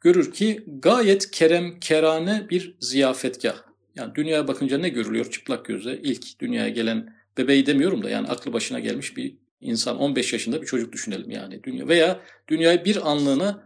Görür 0.02 0.32
ki 0.32 0.64
gayet 0.68 1.32
kerem 1.32 1.80
kerane 1.80 2.48
bir 2.50 2.76
ziyafetgah. 2.80 3.56
Yani 3.96 4.16
dünyaya 4.16 4.48
bakınca 4.48 4.78
ne 4.78 4.90
görülüyor 4.90 5.32
çıplak 5.32 5.66
gözle? 5.66 6.02
İlk 6.02 6.40
dünyaya 6.40 6.70
gelen 6.70 7.16
bebeği 7.38 7.66
demiyorum 7.66 8.04
da 8.04 8.10
yani 8.10 8.28
aklı 8.28 8.54
başına 8.54 8.80
gelmiş 8.80 9.18
bir 9.18 9.36
insan 9.62 9.98
15 9.98 10.34
yaşında 10.34 10.62
bir 10.62 10.68
çocuk 10.68 10.94
düşünelim 10.94 11.32
yani 11.32 11.64
dünya 11.64 11.88
veya 11.88 12.20
dünyayı 12.48 12.86
bir 12.86 13.12
anlığına 13.12 13.64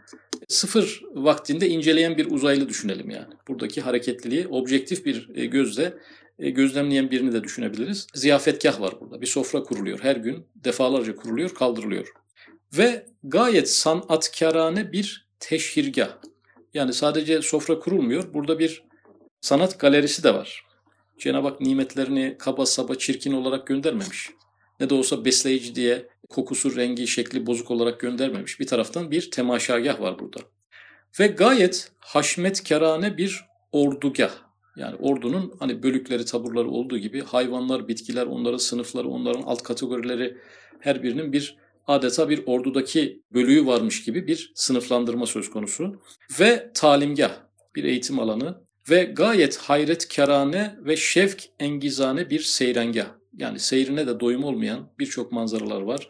sıfır 0.47 1.01
vaktinde 1.13 1.69
inceleyen 1.69 2.17
bir 2.17 2.31
uzaylı 2.31 2.69
düşünelim 2.69 3.09
yani. 3.09 3.33
Buradaki 3.47 3.81
hareketliliği 3.81 4.47
objektif 4.47 5.05
bir 5.05 5.29
e, 5.35 5.45
gözle 5.45 5.93
e, 6.39 6.49
gözlemleyen 6.49 7.11
birini 7.11 7.33
de 7.33 7.43
düşünebiliriz. 7.43 8.07
Ziyafetgah 8.13 8.81
var 8.81 8.93
burada. 9.01 9.21
Bir 9.21 9.27
sofra 9.27 9.63
kuruluyor. 9.63 9.99
Her 9.99 10.15
gün 10.15 10.47
defalarca 10.55 11.15
kuruluyor, 11.15 11.53
kaldırılıyor. 11.53 12.07
Ve 12.77 13.05
gayet 13.23 13.69
sanatkarane 13.69 14.91
bir 14.91 15.27
teşhirgah. 15.39 16.17
Yani 16.73 16.93
sadece 16.93 17.41
sofra 17.41 17.79
kurulmuyor. 17.79 18.33
Burada 18.33 18.59
bir 18.59 18.83
sanat 19.41 19.79
galerisi 19.79 20.23
de 20.23 20.33
var. 20.33 20.65
Cenab-ı 21.17 21.47
Hak 21.47 21.61
nimetlerini 21.61 22.35
kaba 22.39 22.65
saba 22.65 22.95
çirkin 22.95 23.31
olarak 23.31 23.67
göndermemiş. 23.67 24.29
Ne 24.79 24.89
de 24.89 24.93
olsa 24.93 25.25
besleyici 25.25 25.75
diye 25.75 26.07
kokusu, 26.29 26.75
rengi, 26.75 27.07
şekli 27.07 27.45
bozuk 27.45 27.71
olarak 27.71 27.99
göndermemiş. 27.99 28.59
Bir 28.59 28.67
taraftan 28.67 29.11
bir 29.11 29.31
temaşagah 29.31 30.01
var 30.01 30.19
burada. 30.19 30.39
Ve 31.19 31.27
gayet 31.27 31.91
haşmetkarane 31.99 33.17
bir 33.17 33.45
ordugah. 33.71 34.46
Yani 34.77 34.95
ordunun 34.95 35.53
hani 35.59 35.83
bölükleri, 35.83 36.25
taburları 36.25 36.69
olduğu 36.69 36.97
gibi 36.97 37.21
hayvanlar, 37.21 37.87
bitkiler, 37.87 38.25
onların 38.25 38.57
sınıfları, 38.57 39.07
onların 39.07 39.41
alt 39.41 39.63
kategorileri 39.63 40.37
her 40.79 41.03
birinin 41.03 41.33
bir 41.33 41.57
adeta 41.87 42.29
bir 42.29 42.43
ordudaki 42.45 43.21
bölüğü 43.33 43.65
varmış 43.65 44.03
gibi 44.03 44.27
bir 44.27 44.51
sınıflandırma 44.55 45.25
söz 45.25 45.49
konusu. 45.49 46.01
Ve 46.39 46.71
talimgah, 46.73 47.31
bir 47.75 47.83
eğitim 47.83 48.19
alanı 48.19 48.61
ve 48.89 49.03
gayet 49.03 49.57
hayretkarane 49.57 50.75
ve 50.79 50.97
şevk 50.97 51.43
engizane 51.59 52.29
bir 52.29 52.39
seyrengah. 52.39 53.07
Yani 53.37 53.59
seyrine 53.59 54.07
de 54.07 54.19
doyum 54.19 54.43
olmayan 54.43 54.89
birçok 54.99 55.31
manzaralar 55.31 55.81
var. 55.81 56.09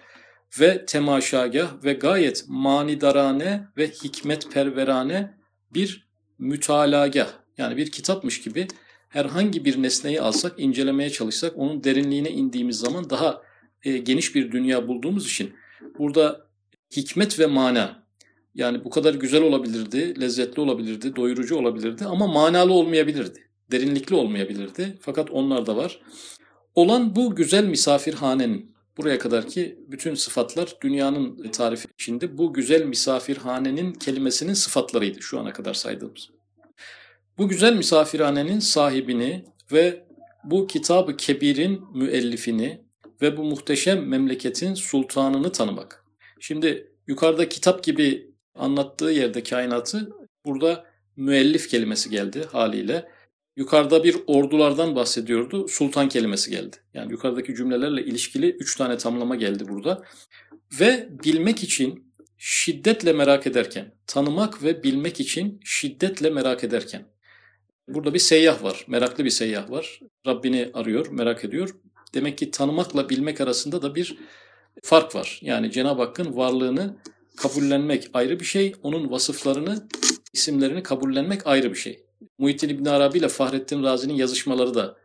Ve 0.60 0.86
temaşagah 0.86 1.84
ve 1.84 1.94
gayet 1.94 2.46
manidarane 2.48 3.68
ve 3.78 3.88
hikmet 3.90 4.52
perverane 4.52 5.38
bir 5.74 6.08
mütalagah. 6.40 7.47
Yani 7.58 7.78
bir 7.78 7.92
kitapmış 7.92 8.42
gibi 8.42 8.68
herhangi 9.10 9.66
bir 9.66 9.84
nesneyi 9.84 10.22
alsak, 10.22 10.54
incelemeye 10.58 11.10
çalışsak, 11.10 11.54
onun 11.58 11.84
derinliğine 11.84 12.32
indiğimiz 12.32 12.80
zaman 12.80 13.10
daha 13.10 13.42
e, 13.84 13.98
geniş 13.98 14.36
bir 14.36 14.52
dünya 14.52 14.88
bulduğumuz 14.88 15.26
için 15.26 15.54
burada 16.00 16.48
hikmet 16.96 17.40
ve 17.40 17.46
mana 17.46 18.08
yani 18.56 18.84
bu 18.84 18.90
kadar 18.90 19.14
güzel 19.14 19.44
olabilirdi, 19.44 20.22
lezzetli 20.22 20.62
olabilirdi, 20.62 21.16
doyurucu 21.16 21.56
olabilirdi 21.56 22.06
ama 22.06 22.28
manalı 22.28 22.74
olmayabilirdi. 22.74 23.50
Derinlikli 23.72 24.16
olmayabilirdi. 24.16 24.98
Fakat 25.02 25.32
onlar 25.32 25.66
da 25.66 25.76
var. 25.76 26.02
Olan 26.76 27.16
bu 27.16 27.36
güzel 27.36 27.66
misafirhanenin 27.66 28.76
buraya 28.98 29.20
kadar 29.20 29.48
ki 29.48 29.80
bütün 29.88 30.16
sıfatlar 30.16 30.76
dünyanın 30.82 31.52
tarifi 31.52 31.88
içinde 31.94 32.38
bu 32.38 32.54
güzel 32.54 32.86
misafirhanenin 32.86 33.94
kelimesinin 33.94 34.54
sıfatlarıydı 34.54 35.22
şu 35.22 35.40
ana 35.40 35.54
kadar 35.54 35.74
saydığımız. 35.74 36.37
Bu 37.38 37.48
güzel 37.48 37.76
misafirhanenin 37.76 38.60
sahibini 38.60 39.46
ve 39.72 40.04
bu 40.44 40.68
kitabı 40.68 41.18
kebirin 41.18 41.82
müellifini 41.94 42.82
ve 43.22 43.38
bu 43.38 43.44
muhteşem 43.44 44.08
memleketin 44.08 44.74
sultanını 44.74 45.52
tanımak. 45.52 46.06
Şimdi 46.40 46.92
yukarıda 47.08 47.50
kitap 47.50 47.84
gibi 47.84 48.32
anlattığı 48.56 49.12
yerde 49.12 49.44
kainatı 49.44 50.10
burada 50.46 50.86
müellif 51.16 51.70
kelimesi 51.70 52.10
geldi 52.10 52.44
haliyle. 52.52 53.10
Yukarıda 53.56 54.04
bir 54.04 54.18
ordulardan 54.28 54.96
bahsediyordu. 54.96 55.68
Sultan 55.68 56.10
kelimesi 56.10 56.52
geldi. 56.52 56.78
Yani 56.94 57.12
yukarıdaki 57.12 57.56
cümlelerle 57.56 58.06
ilişkili 58.06 58.50
üç 58.50 58.76
tane 58.76 58.98
tamlama 58.98 59.36
geldi 59.36 59.68
burada. 59.68 60.04
Ve 60.80 61.10
bilmek 61.24 61.64
için 61.64 62.14
şiddetle 62.38 63.14
merak 63.14 63.48
ederken, 63.48 63.96
tanımak 64.08 64.64
ve 64.64 64.84
bilmek 64.84 65.20
için 65.20 65.60
şiddetle 65.64 66.30
merak 66.30 66.64
ederken. 66.64 67.17
Burada 67.88 68.14
bir 68.14 68.20
seyyah 68.20 68.64
var, 68.64 68.86
meraklı 68.88 69.26
bir 69.26 69.30
seyyah 69.30 69.72
var. 69.72 70.00
Rabbini 70.28 70.72
arıyor, 70.74 71.08
merak 71.12 71.46
ediyor. 71.46 71.76
Demek 72.14 72.38
ki 72.38 72.52
tanımakla 72.52 73.10
bilmek 73.10 73.42
arasında 73.42 73.82
da 73.82 73.96
bir 73.96 74.18
fark 74.84 75.16
var. 75.16 75.40
Yani 75.42 75.72
Cenab-ı 75.72 76.02
Hakk'ın 76.02 76.38
varlığını 76.38 76.98
kabullenmek 77.38 78.10
ayrı 78.14 78.40
bir 78.40 78.46
şey, 78.46 78.76
onun 78.84 79.12
vasıflarını, 79.12 79.88
isimlerini 80.34 80.84
kabullenmek 80.84 81.48
ayrı 81.48 81.72
bir 81.72 81.78
şey. 81.78 82.04
Muhittin 82.38 82.70
İbn 82.70 82.86
Arabi 82.86 83.18
ile 83.18 83.28
Fahrettin 83.28 83.84
Razi'nin 83.84 84.14
yazışmaları 84.14 84.74
da 84.74 84.98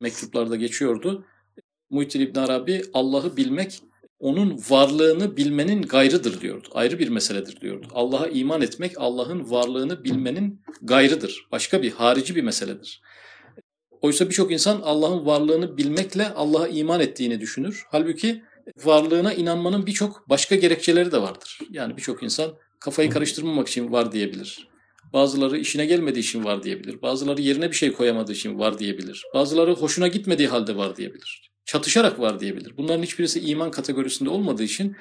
mektuplarda 0.00 0.56
geçiyordu. 0.56 1.24
Muhittin 1.90 2.20
İbn 2.20 2.38
Arabi 2.38 2.82
Allah'ı 2.94 3.36
bilmek 3.36 3.80
onun 4.18 4.58
varlığını 4.70 5.36
bilmenin 5.36 5.82
gayrıdır 5.82 6.40
diyordu. 6.40 6.68
Ayrı 6.72 6.98
bir 6.98 7.08
meseledir 7.08 7.60
diyordu. 7.60 7.86
Allah'a 7.94 8.26
iman 8.26 8.62
etmek 8.62 8.92
Allah'ın 8.96 9.50
varlığını 9.50 10.04
bilmenin 10.04 10.62
gayrıdır. 10.82 11.46
Başka 11.52 11.82
bir 11.82 11.90
harici 11.90 12.36
bir 12.36 12.42
meseledir. 12.42 13.02
Oysa 14.00 14.28
birçok 14.28 14.52
insan 14.52 14.80
Allah'ın 14.84 15.26
varlığını 15.26 15.76
bilmekle 15.76 16.28
Allah'a 16.28 16.68
iman 16.68 17.00
ettiğini 17.00 17.40
düşünür. 17.40 17.84
Halbuki 17.88 18.42
varlığına 18.84 19.32
inanmanın 19.32 19.86
birçok 19.86 20.28
başka 20.28 20.56
gerekçeleri 20.56 21.12
de 21.12 21.22
vardır. 21.22 21.58
Yani 21.70 21.96
birçok 21.96 22.22
insan 22.22 22.54
kafayı 22.80 23.10
karıştırmamak 23.10 23.68
için 23.68 23.92
var 23.92 24.12
diyebilir. 24.12 24.68
Bazıları 25.12 25.58
işine 25.58 25.86
gelmediği 25.86 26.22
için 26.22 26.44
var 26.44 26.62
diyebilir. 26.62 27.02
Bazıları 27.02 27.42
yerine 27.42 27.70
bir 27.70 27.76
şey 27.76 27.92
koyamadığı 27.92 28.32
için 28.32 28.58
var 28.58 28.78
diyebilir. 28.78 29.22
Bazıları 29.34 29.74
hoşuna 29.74 30.08
gitmediği 30.08 30.48
halde 30.48 30.76
var 30.76 30.96
diyebilir. 30.96 31.50
Çatışarak 31.66 32.20
var 32.20 32.40
diyebilir. 32.40 32.76
Bunların 32.76 33.02
hiçbirisi 33.02 33.40
iman 33.40 33.70
kategorisinde 33.70 34.30
olmadığı 34.30 34.62
için 34.62 34.96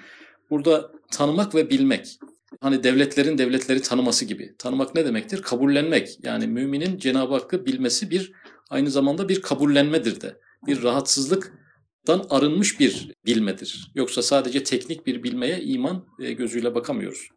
burada 0.50 0.92
tanımak 1.12 1.56
ve 1.56 1.70
bilmek. 1.70 2.20
Hani 2.62 2.84
devletlerin 2.84 3.38
devletleri 3.38 3.82
tanıması 3.82 4.26
gibi. 4.26 4.56
Tanımak 4.58 4.96
ne 4.96 5.06
demektir? 5.06 5.42
Kabullenmek. 5.42 6.18
Yani 6.24 6.48
müminin 6.48 6.98
Cenab-ı 6.98 7.34
Hakk'ı 7.34 7.66
bilmesi 7.66 8.10
bir 8.10 8.32
aynı 8.70 8.92
zamanda 8.92 9.30
bir 9.30 9.42
kabullenmedir 9.42 10.22
de. 10.22 10.38
Bir 10.68 10.84
rahatsızlıktan 10.84 12.26
arınmış 12.30 12.80
bir 12.80 13.12
bilmedir. 13.26 13.92
Yoksa 13.96 14.22
sadece 14.22 14.64
teknik 14.64 15.08
bir 15.08 15.24
bilmeye 15.24 15.62
iman 15.62 16.06
e, 16.20 16.34
gözüyle 16.34 16.76
bakamıyoruz. 16.76 17.30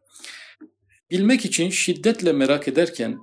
Bilmek 1.11 1.44
için 1.44 1.70
şiddetle 1.70 2.32
merak 2.32 2.68
ederken 2.68 3.18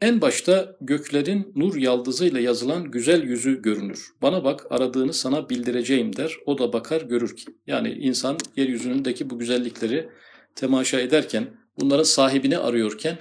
en 0.00 0.20
başta 0.20 0.76
göklerin 0.80 1.52
nur 1.56 1.76
yaldızıyla 1.76 2.40
yazılan 2.40 2.90
güzel 2.90 3.22
yüzü 3.22 3.62
görünür. 3.62 4.08
Bana 4.22 4.44
bak 4.44 4.66
aradığını 4.70 5.12
sana 5.12 5.48
bildireceğim 5.48 6.16
der. 6.16 6.36
O 6.46 6.58
da 6.58 6.72
bakar 6.72 7.00
görür 7.00 7.36
ki. 7.36 7.44
Yani 7.66 7.92
insan 7.92 8.38
yeryüzündeki 8.56 9.30
bu 9.30 9.38
güzellikleri 9.38 10.08
temaşa 10.54 11.00
ederken, 11.00 11.46
bunların 11.80 12.02
sahibini 12.02 12.58
arıyorken 12.58 13.18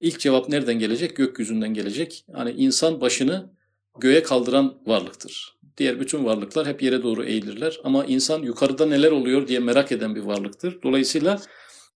ilk 0.00 0.20
cevap 0.20 0.48
nereden 0.48 0.78
gelecek? 0.78 1.16
Gökyüzünden 1.16 1.74
gelecek. 1.74 2.24
Yani 2.36 2.50
insan 2.50 3.00
başını 3.00 3.50
göğe 3.98 4.22
kaldıran 4.22 4.74
varlıktır. 4.86 5.60
Diğer 5.76 6.00
bütün 6.00 6.24
varlıklar 6.24 6.66
hep 6.66 6.82
yere 6.82 7.02
doğru 7.02 7.24
eğilirler 7.24 7.80
ama 7.84 8.04
insan 8.04 8.42
yukarıda 8.42 8.86
neler 8.86 9.10
oluyor 9.10 9.48
diye 9.48 9.58
merak 9.58 9.92
eden 9.92 10.14
bir 10.14 10.20
varlıktır. 10.20 10.82
Dolayısıyla 10.82 11.40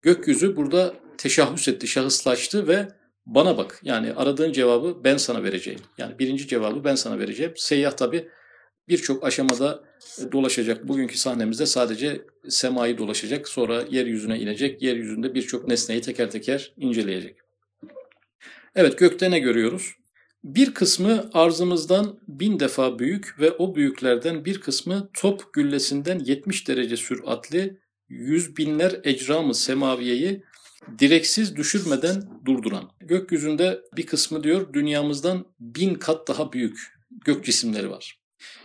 gökyüzü 0.03 0.57
burada 0.57 0.95
teşahhüs 1.19 1.69
etti, 1.69 1.89
şahıslaştı 1.89 2.69
ve 2.69 2.89
bana 3.27 3.59
bak. 3.59 3.81
Yani 3.83 4.13
aradığın 4.13 4.53
cevabı 4.53 5.05
ben 5.05 5.17
sana 5.17 5.43
vereceğim. 5.43 5.81
Yani 5.99 6.19
birinci 6.19 6.49
cevabı 6.49 6.85
ben 6.85 6.95
sana 6.95 7.19
vereceğim. 7.19 7.53
Seyyah 7.57 7.93
tabi 7.93 8.29
birçok 8.89 9.25
aşamada 9.25 9.85
dolaşacak. 10.33 10.89
Bugünkü 10.89 11.19
sahnemizde 11.19 11.67
sadece 11.67 12.23
semayı 12.49 12.99
dolaşacak. 12.99 13.49
Sonra 13.49 13.85
yeryüzüne 13.91 14.39
inecek. 14.39 14.83
Yeryüzünde 14.83 15.35
birçok 15.35 15.69
nesneyi 15.69 16.01
teker 16.01 16.31
teker 16.31 16.73
inceleyecek. 16.77 17.37
Evet 18.75 18.99
gökte 18.99 19.31
ne 19.31 19.39
görüyoruz? 19.39 19.93
Bir 20.45 20.75
kısmı 20.75 21.31
arzımızdan 21.33 22.21
bin 22.29 22.61
defa 22.61 22.99
büyük 22.99 23.41
ve 23.41 23.51
o 23.51 23.75
büyüklerden 23.75 24.45
bir 24.45 24.61
kısmı 24.61 25.11
top 25.15 25.53
güllesinden 25.53 26.19
70 26.19 26.69
derece 26.69 26.97
süratli 26.97 27.79
yüz 28.09 28.57
binler 28.57 29.01
ecramı 29.05 29.55
semaviyeyi 29.55 30.43
direksiz 30.99 31.57
düşürmeden 31.57 32.23
durduran. 32.45 32.91
Gökyüzünde 33.01 33.81
bir 33.97 34.07
kısmı 34.07 34.45
diyor 34.45 34.73
dünyamızdan 34.73 35.47
bin 35.61 35.95
kat 35.95 36.29
daha 36.29 36.53
büyük 36.53 36.79
gök 37.25 37.45
cisimleri 37.45 37.91
var. 37.91 38.19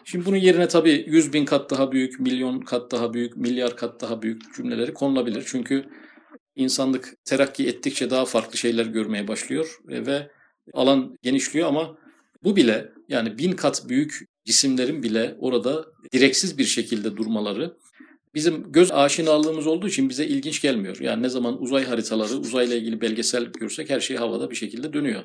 Şimdi 0.06 0.26
bunun 0.26 0.38
yerine 0.38 0.68
tabii 0.68 1.06
yüz 1.08 1.34
bin 1.34 1.46
kat 1.46 1.72
daha 1.72 1.92
büyük, 1.92 2.20
milyon 2.20 2.60
kat 2.60 2.92
daha 2.92 3.14
büyük, 3.14 3.38
milyar 3.38 3.78
kat 3.78 4.02
daha 4.02 4.22
büyük 4.22 4.56
cümleleri 4.56 4.94
konulabilir. 4.94 5.44
Çünkü 5.48 5.86
insanlık 6.56 7.14
terakki 7.26 7.68
ettikçe 7.68 8.10
daha 8.10 8.26
farklı 8.26 8.58
şeyler 8.58 8.86
görmeye 8.86 9.28
başlıyor 9.28 9.80
ve 9.88 10.32
alan 10.74 11.18
genişliyor 11.22 11.68
ama 11.68 11.98
bu 12.44 12.56
bile 12.56 12.92
yani 13.10 13.38
bin 13.38 13.52
kat 13.52 13.90
büyük 13.90 14.20
cisimlerin 14.46 15.04
bile 15.04 15.36
orada 15.40 15.86
direksiz 16.14 16.58
bir 16.58 16.66
şekilde 16.66 17.18
durmaları 17.18 17.78
bizim 18.38 18.72
göz 18.72 18.92
aşinalığımız 18.92 19.68
olduğu 19.68 19.88
için 19.88 20.10
bize 20.10 20.26
ilginç 20.26 20.62
gelmiyor. 20.62 20.98
Yani 21.00 21.24
ne 21.24 21.30
zaman 21.30 21.62
uzay 21.62 21.86
haritaları, 21.86 22.34
uzayla 22.34 22.76
ilgili 22.76 23.02
belgesel 23.02 23.46
görsek 23.46 23.90
her 23.90 24.00
şey 24.00 24.18
havada 24.18 24.52
bir 24.52 24.56
şekilde 24.56 24.94
dönüyor. 24.94 25.24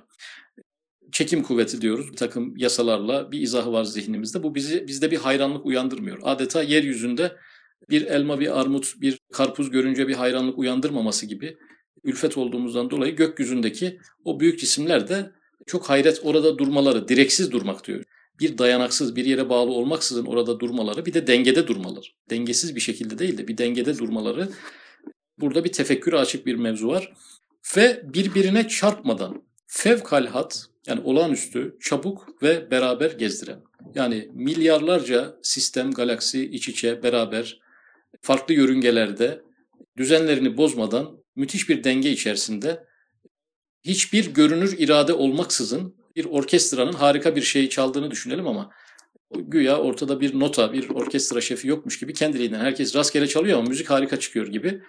Çekim 1.13 1.43
kuvveti 1.43 1.81
diyoruz. 1.81 2.13
Bir 2.13 2.17
takım 2.17 2.57
yasalarla 2.57 3.33
bir 3.33 3.41
izahı 3.41 3.73
var 3.73 3.85
zihnimizde. 3.85 4.43
Bu 4.43 4.55
bizi 4.55 4.89
bizde 4.89 5.11
bir 5.11 5.17
hayranlık 5.17 5.67
uyandırmıyor. 5.67 6.19
Adeta 6.23 6.63
yeryüzünde 6.63 7.37
bir 7.91 8.03
elma, 8.03 8.41
bir 8.41 8.61
armut, 8.61 9.01
bir 9.01 9.19
karpuz 9.33 9.71
görünce 9.71 10.09
bir 10.09 10.15
hayranlık 10.15 10.59
uyandırmaması 10.59 11.27
gibi 11.27 11.57
ülfet 12.05 12.39
olduğumuzdan 12.39 12.91
dolayı 12.91 13.17
gökyüzündeki 13.17 13.99
o 14.25 14.41
büyük 14.41 14.59
cisimler 14.59 15.09
de 15.09 15.31
çok 15.67 15.91
hayret 15.91 16.21
orada 16.23 16.59
durmaları, 16.59 17.09
direksiz 17.09 17.53
durmak 17.53 17.87
diyor 17.87 18.05
bir 18.41 18.59
dayanaksız 18.59 19.17
bir 19.17 19.25
yere 19.25 19.49
bağlı 19.49 19.71
olmaksızın 19.71 20.27
orada 20.27 20.61
durmaları 20.61 21.07
bir 21.07 21.15
de 21.15 21.27
dengede 21.27 21.67
durmaları. 21.67 22.07
Dengesiz 22.31 22.77
bir 22.77 22.81
şekilde 22.81 23.19
değil 23.19 23.39
de 23.39 23.49
bir 23.49 23.59
dengede 23.59 23.99
durmaları 23.99 24.49
burada 25.39 25.65
bir 25.65 25.73
tefekkür 25.73 26.13
açık 26.13 26.47
bir 26.47 26.55
mevzu 26.55 26.89
var. 26.89 27.13
Ve 27.77 28.03
birbirine 28.05 28.69
çarpmadan 28.69 29.43
fevkalhat 29.67 30.67
yani 30.87 31.01
olağanüstü, 31.01 31.77
çabuk 31.81 32.43
ve 32.43 32.71
beraber 32.71 33.11
gezdiren. 33.11 33.61
Yani 33.95 34.29
milyarlarca 34.33 35.37
sistem, 35.43 35.91
galaksi 35.91 36.51
iç 36.51 36.69
içe 36.69 37.03
beraber 37.03 37.61
farklı 38.21 38.55
yörüngelerde 38.55 39.43
düzenlerini 39.97 40.57
bozmadan 40.57 41.23
müthiş 41.37 41.69
bir 41.69 41.85
denge 41.85 42.11
içerisinde 42.11 42.85
hiçbir 43.85 44.35
görünür 44.35 44.75
irade 44.79 45.13
olmaksızın 45.13 45.97
bir 46.17 46.25
orkestranın 46.25 46.93
harika 46.93 47.37
bir 47.37 47.43
şeyi 47.43 47.71
çaldığını 47.71 48.11
düşünelim 48.11 48.47
ama 48.47 48.71
güya 49.35 49.79
ortada 49.79 50.21
bir 50.21 50.41
nota, 50.41 50.73
bir 50.73 50.91
orkestra 50.91 51.41
şefi 51.41 51.69
yokmuş 51.69 51.99
gibi 51.99 52.15
kendiliğinden 52.15 52.61
herkes 52.61 52.97
rastgele 52.97 53.27
çalıyor 53.27 53.59
ama 53.59 53.69
müzik 53.69 53.91
harika 53.91 54.21
çıkıyor 54.21 54.47
gibi 54.47 54.83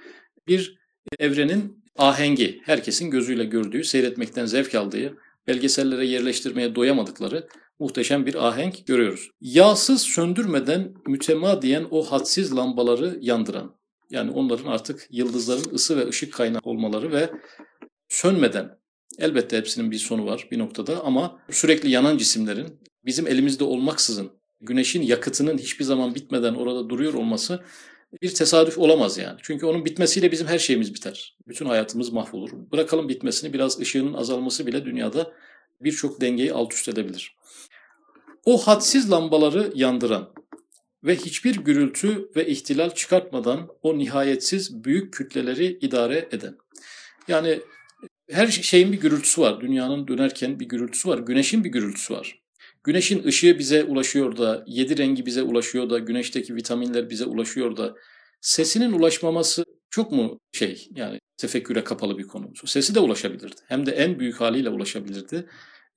bir 0.47 0.77
evrenin 1.19 1.83
ahengi, 1.97 2.61
herkesin 2.63 3.11
gözüyle 3.11 3.43
gördüğü, 3.43 3.83
seyretmekten 3.83 4.45
zevk 4.45 4.75
aldığı, 4.75 5.17
belgesellere 5.47 6.05
yerleştirmeye 6.05 6.75
doyamadıkları 6.75 7.47
muhteşem 7.79 8.25
bir 8.25 8.47
ahenk 8.47 8.87
görüyoruz. 8.87 9.29
Yağsız 9.41 10.01
söndürmeden 10.01 10.93
mütemadiyen 11.07 11.87
o 11.91 12.03
hadsiz 12.03 12.55
lambaları 12.55 13.17
yandıran, 13.21 13.75
yani 14.09 14.31
onların 14.31 14.65
artık 14.65 15.07
yıldızların 15.09 15.73
ısı 15.73 15.97
ve 15.97 16.07
ışık 16.07 16.33
kaynağı 16.33 16.61
olmaları 16.63 17.11
ve 17.11 17.29
sönmeden 18.09 18.82
Elbette 19.19 19.57
hepsinin 19.57 19.91
bir 19.91 19.97
sonu 19.97 20.25
var 20.25 20.47
bir 20.51 20.59
noktada 20.59 21.03
ama 21.03 21.39
sürekli 21.51 21.89
yanan 21.89 22.17
cisimlerin 22.17 22.79
bizim 23.05 23.27
elimizde 23.27 23.63
olmaksızın 23.63 24.31
güneşin 24.61 25.01
yakıtının 25.01 25.57
hiçbir 25.57 25.85
zaman 25.85 26.15
bitmeden 26.15 26.53
orada 26.53 26.89
duruyor 26.89 27.13
olması 27.13 27.63
bir 28.21 28.33
tesadüf 28.33 28.77
olamaz 28.77 29.17
yani. 29.17 29.39
Çünkü 29.43 29.65
onun 29.65 29.85
bitmesiyle 29.85 30.31
bizim 30.31 30.47
her 30.47 30.59
şeyimiz 30.59 30.93
biter. 30.93 31.37
Bütün 31.47 31.65
hayatımız 31.65 32.09
mahvolur. 32.09 32.51
Bırakalım 32.71 33.09
bitmesini 33.09 33.53
biraz 33.53 33.79
ışığının 33.79 34.13
azalması 34.13 34.67
bile 34.67 34.85
dünyada 34.85 35.33
birçok 35.81 36.21
dengeyi 36.21 36.53
alt 36.53 36.73
üst 36.73 36.89
edebilir. 36.89 37.35
O 38.45 38.57
hadsiz 38.57 39.11
lambaları 39.11 39.71
yandıran 39.75 40.29
ve 41.03 41.15
hiçbir 41.15 41.55
gürültü 41.55 42.29
ve 42.35 42.47
ihtilal 42.47 42.89
çıkartmadan 42.89 43.67
o 43.81 43.97
nihayetsiz 43.97 44.83
büyük 44.83 45.13
kütleleri 45.13 45.77
idare 45.81 46.29
eden. 46.31 46.57
Yani 47.27 47.59
her 48.29 48.47
şeyin 48.47 48.91
bir 48.91 48.99
gürültüsü 48.99 49.41
var. 49.41 49.61
Dünyanın 49.61 50.07
dönerken 50.07 50.59
bir 50.59 50.65
gürültüsü 50.65 51.09
var. 51.09 51.17
Güneşin 51.17 51.63
bir 51.63 51.69
gürültüsü 51.69 52.13
var. 52.13 52.43
Güneşin 52.83 53.23
ışığı 53.23 53.59
bize 53.59 53.83
ulaşıyor 53.83 54.37
da, 54.37 54.63
yedi 54.67 54.97
rengi 54.97 55.25
bize 55.25 55.43
ulaşıyor 55.43 55.89
da, 55.89 55.99
güneşteki 55.99 56.55
vitaminler 56.55 57.09
bize 57.09 57.25
ulaşıyor 57.25 57.77
da, 57.77 57.95
sesinin 58.41 58.91
ulaşmaması 58.91 59.65
çok 59.89 60.11
mu 60.11 60.39
şey 60.51 60.87
yani 60.95 61.19
tefekküre 61.37 61.83
kapalı 61.83 62.17
bir 62.17 62.27
konu. 62.27 62.51
Sesi 62.65 62.95
de 62.95 62.99
ulaşabilirdi. 62.99 63.55
Hem 63.67 63.85
de 63.85 63.91
en 63.91 64.19
büyük 64.19 64.41
haliyle 64.41 64.69
ulaşabilirdi. 64.69 65.45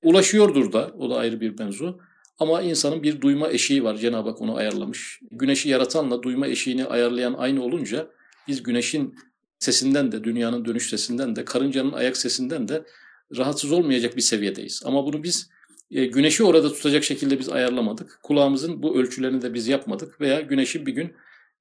Ulaşıyordur 0.03 0.73
da 0.73 0.91
o 0.97 1.09
da 1.09 1.15
ayrı 1.15 1.41
bir 1.41 1.59
mevzu. 1.59 1.99
Ama 2.39 2.61
insanın 2.61 3.03
bir 3.03 3.21
duyma 3.21 3.49
eşiği 3.49 3.83
var. 3.83 3.95
Cenab-ı 3.95 4.29
Hak 4.29 4.41
onu 4.41 4.55
ayarlamış. 4.55 5.19
Güneşi 5.31 5.69
yaratanla 5.69 6.23
duyma 6.23 6.47
eşiğini 6.47 6.85
ayarlayan 6.85 7.33
aynı 7.33 7.63
olunca 7.63 8.07
biz 8.47 8.63
güneşin 8.63 9.15
sesinden 9.59 10.11
de, 10.11 10.23
dünyanın 10.23 10.65
dönüş 10.65 10.89
sesinden 10.89 11.35
de, 11.35 11.45
karıncanın 11.45 11.91
ayak 11.91 12.17
sesinden 12.17 12.67
de 12.67 12.85
rahatsız 13.37 13.71
olmayacak 13.71 14.15
bir 14.15 14.21
seviyedeyiz. 14.21 14.81
Ama 14.85 15.05
bunu 15.05 15.23
biz 15.23 15.49
e, 15.91 16.05
güneşi 16.05 16.43
orada 16.43 16.73
tutacak 16.73 17.03
şekilde 17.03 17.39
biz 17.39 17.49
ayarlamadık. 17.49 18.19
Kulağımızın 18.23 18.83
bu 18.83 18.97
ölçülerini 18.99 19.41
de 19.41 19.53
biz 19.53 19.67
yapmadık 19.67 20.21
veya 20.21 20.41
güneşin 20.41 20.85
bir 20.85 20.93
gün 20.93 21.13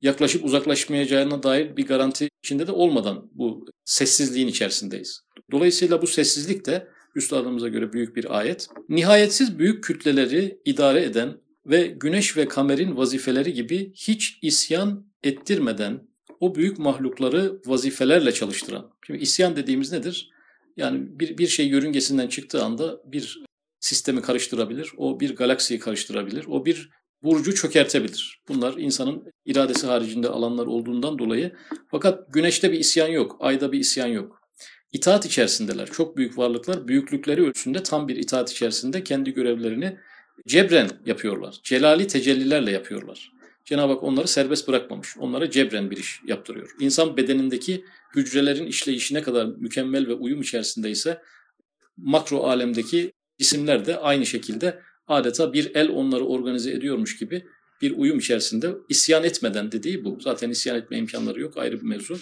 yaklaşıp 0.02 0.44
uzaklaşmayacağına 0.44 1.42
dair 1.42 1.76
bir 1.76 1.86
garanti 1.86 2.28
içinde 2.44 2.66
de 2.66 2.72
olmadan 2.72 3.30
bu 3.32 3.66
sessizliğin 3.84 4.48
içerisindeyiz. 4.48 5.22
Dolayısıyla 5.50 6.02
bu 6.02 6.06
sessizlik 6.06 6.66
de 6.66 6.88
üstadımıza 7.14 7.68
göre 7.68 7.92
büyük 7.92 8.16
bir 8.16 8.38
ayet. 8.38 8.68
Nihayetsiz 8.88 9.58
büyük 9.58 9.84
kütleleri 9.84 10.60
idare 10.64 11.02
eden 11.02 11.40
ve 11.66 11.86
güneş 11.86 12.36
ve 12.36 12.48
kamerin 12.48 12.96
vazifeleri 12.96 13.52
gibi 13.52 13.92
hiç 13.94 14.38
isyan 14.42 15.06
ettirmeden 15.22 16.08
o 16.40 16.54
büyük 16.54 16.78
mahlukları 16.78 17.60
vazifelerle 17.66 18.32
çalıştıran. 18.32 18.90
Şimdi 19.06 19.20
isyan 19.20 19.56
dediğimiz 19.56 19.92
nedir? 19.92 20.30
Yani 20.76 21.20
bir, 21.20 21.38
bir 21.38 21.46
şey 21.46 21.68
yörüngesinden 21.68 22.28
çıktığı 22.28 22.64
anda 22.64 23.00
bir 23.04 23.44
sistemi 23.80 24.22
karıştırabilir, 24.22 24.92
o 24.96 25.20
bir 25.20 25.36
galaksiyi 25.36 25.80
karıştırabilir, 25.80 26.44
o 26.48 26.64
bir 26.64 26.90
burcu 27.22 27.54
çökertebilir. 27.54 28.42
Bunlar 28.48 28.74
insanın 28.78 29.24
iradesi 29.44 29.86
haricinde 29.86 30.28
alanlar 30.28 30.66
olduğundan 30.66 31.18
dolayı. 31.18 31.52
Fakat 31.90 32.32
güneşte 32.32 32.72
bir 32.72 32.78
isyan 32.78 33.08
yok, 33.08 33.36
ayda 33.40 33.72
bir 33.72 33.78
isyan 33.78 34.06
yok. 34.06 34.40
İtaat 34.92 35.26
içerisindeler. 35.26 35.86
Çok 35.86 36.16
büyük 36.16 36.38
varlıklar 36.38 36.88
büyüklükleri 36.88 37.42
ölçüsünde 37.42 37.82
tam 37.82 38.08
bir 38.08 38.16
itaat 38.16 38.52
içerisinde 38.52 39.04
kendi 39.04 39.34
görevlerini 39.34 39.98
cebren 40.46 40.90
yapıyorlar. 41.06 41.60
Celali 41.62 42.06
tecellilerle 42.06 42.70
yapıyorlar. 42.70 43.32
Cenab-ı 43.66 43.92
Hak 43.92 44.02
onları 44.02 44.28
serbest 44.28 44.68
bırakmamış. 44.68 45.16
Onlara 45.18 45.50
cebren 45.50 45.90
bir 45.90 45.96
iş 45.96 46.20
yaptırıyor. 46.26 46.70
İnsan 46.80 47.16
bedenindeki 47.16 47.84
hücrelerin 48.16 48.66
işleyişi 48.66 49.14
ne 49.14 49.22
kadar 49.22 49.46
mükemmel 49.46 50.08
ve 50.08 50.12
uyum 50.14 50.40
içerisindeyse 50.40 51.22
makro 51.96 52.42
alemdeki 52.42 53.12
cisimler 53.38 53.86
de 53.86 53.98
aynı 53.98 54.26
şekilde 54.26 54.82
adeta 55.06 55.52
bir 55.52 55.74
el 55.74 55.88
onları 55.88 56.24
organize 56.24 56.72
ediyormuş 56.72 57.16
gibi 57.16 57.46
bir 57.82 57.96
uyum 57.96 58.18
içerisinde 58.18 58.74
isyan 58.88 59.24
etmeden 59.24 59.72
dediği 59.72 60.04
bu. 60.04 60.18
Zaten 60.20 60.50
isyan 60.50 60.76
etme 60.76 60.98
imkanları 60.98 61.40
yok 61.40 61.56
ayrı 61.56 61.80
bir 61.80 61.86
mevzu. 61.86 62.18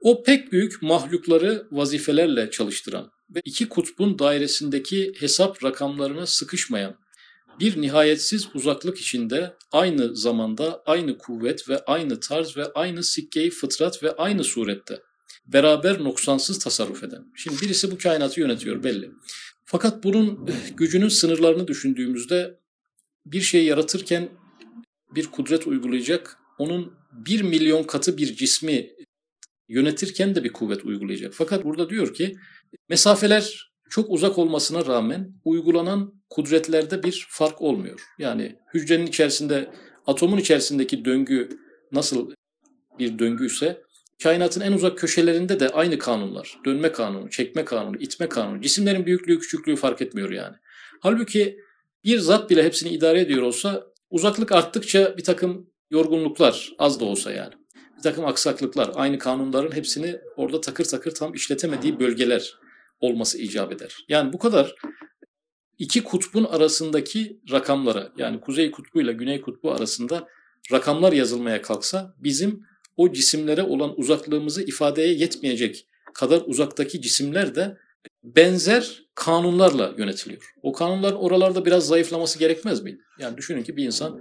O 0.00 0.22
pek 0.22 0.52
büyük 0.52 0.82
mahlukları 0.82 1.66
vazifelerle 1.70 2.50
çalıştıran 2.50 3.10
ve 3.34 3.40
iki 3.44 3.68
kutbun 3.68 4.18
dairesindeki 4.18 5.12
hesap 5.18 5.64
rakamlarına 5.64 6.26
sıkışmayan 6.26 6.96
bir 7.60 7.80
nihayetsiz 7.80 8.48
uzaklık 8.54 8.98
içinde 8.98 9.56
aynı 9.72 10.16
zamanda 10.16 10.82
aynı 10.86 11.18
kuvvet 11.18 11.68
ve 11.68 11.84
aynı 11.84 12.20
tarz 12.20 12.56
ve 12.56 12.72
aynı 12.72 13.02
sikkeyi 13.02 13.50
fıtrat 13.50 14.02
ve 14.02 14.12
aynı 14.16 14.44
surette 14.44 15.00
beraber 15.46 16.04
noksansız 16.04 16.58
tasarruf 16.58 17.04
eden. 17.04 17.24
Şimdi 17.36 17.60
birisi 17.62 17.90
bu 17.90 17.98
kainatı 17.98 18.40
yönetiyor 18.40 18.84
belli. 18.84 19.10
Fakat 19.64 20.04
bunun 20.04 20.50
gücünün 20.76 21.08
sınırlarını 21.08 21.68
düşündüğümüzde 21.68 22.58
bir 23.26 23.40
şey 23.40 23.64
yaratırken 23.64 24.28
bir 25.14 25.26
kudret 25.26 25.66
uygulayacak, 25.66 26.38
onun 26.58 26.94
bir 27.12 27.42
milyon 27.42 27.82
katı 27.82 28.16
bir 28.16 28.34
cismi 28.34 28.90
yönetirken 29.68 30.34
de 30.34 30.44
bir 30.44 30.52
kuvvet 30.52 30.84
uygulayacak. 30.84 31.34
Fakat 31.34 31.64
burada 31.64 31.90
diyor 31.90 32.14
ki 32.14 32.36
mesafeler 32.88 33.73
çok 33.90 34.10
uzak 34.10 34.38
olmasına 34.38 34.86
rağmen 34.86 35.32
uygulanan 35.44 36.14
kudretlerde 36.30 37.02
bir 37.02 37.26
fark 37.30 37.62
olmuyor. 37.62 38.00
Yani 38.18 38.56
hücrenin 38.74 39.06
içerisinde, 39.06 39.70
atomun 40.06 40.38
içerisindeki 40.38 41.04
döngü 41.04 41.48
nasıl 41.92 42.30
bir 42.98 43.18
döngüyse 43.18 43.82
kainatın 44.22 44.60
en 44.60 44.72
uzak 44.72 44.98
köşelerinde 44.98 45.60
de 45.60 45.68
aynı 45.68 45.98
kanunlar. 45.98 46.58
Dönme 46.64 46.92
kanunu, 46.92 47.30
çekme 47.30 47.64
kanunu, 47.64 47.96
itme 47.96 48.28
kanunu. 48.28 48.60
Cisimlerin 48.60 49.06
büyüklüğü, 49.06 49.38
küçüklüğü 49.38 49.76
fark 49.76 50.02
etmiyor 50.02 50.30
yani. 50.30 50.56
Halbuki 51.00 51.58
bir 52.04 52.18
zat 52.18 52.50
bile 52.50 52.64
hepsini 52.64 52.90
idare 52.90 53.20
ediyor 53.20 53.42
olsa 53.42 53.86
uzaklık 54.10 54.52
arttıkça 54.52 55.16
bir 55.16 55.24
takım 55.24 55.70
yorgunluklar 55.90 56.72
az 56.78 57.00
da 57.00 57.04
olsa 57.04 57.32
yani. 57.32 57.52
Bir 57.96 58.02
takım 58.02 58.24
aksaklıklar, 58.24 58.90
aynı 58.94 59.18
kanunların 59.18 59.76
hepsini 59.76 60.16
orada 60.36 60.60
takır 60.60 60.84
takır 60.84 61.10
tam 61.10 61.34
işletemediği 61.34 62.00
bölgeler 62.00 62.54
olması 63.04 63.38
icap 63.38 63.72
eder. 63.72 64.04
Yani 64.08 64.32
bu 64.32 64.38
kadar 64.38 64.74
iki 65.78 66.04
kutbun 66.04 66.44
arasındaki 66.44 67.40
rakamlara 67.50 68.12
yani 68.16 68.40
kuzey 68.40 68.70
kutbu 68.70 69.00
ile 69.00 69.12
güney 69.12 69.40
kutbu 69.40 69.72
arasında 69.72 70.28
rakamlar 70.72 71.12
yazılmaya 71.12 71.62
kalksa 71.62 72.14
bizim 72.18 72.62
o 72.96 73.12
cisimlere 73.12 73.62
olan 73.62 74.00
uzaklığımızı 74.00 74.62
ifadeye 74.62 75.14
yetmeyecek 75.14 75.86
kadar 76.14 76.42
uzaktaki 76.46 77.02
cisimler 77.02 77.54
de 77.54 77.76
benzer 78.22 79.02
kanunlarla 79.14 79.94
yönetiliyor. 79.98 80.54
O 80.62 80.72
kanunların 80.72 81.18
oralarda 81.18 81.64
biraz 81.64 81.86
zayıflaması 81.86 82.38
gerekmez 82.38 82.82
mi? 82.82 82.98
Yani 83.18 83.36
düşünün 83.36 83.62
ki 83.62 83.76
bir 83.76 83.84
insan 83.84 84.20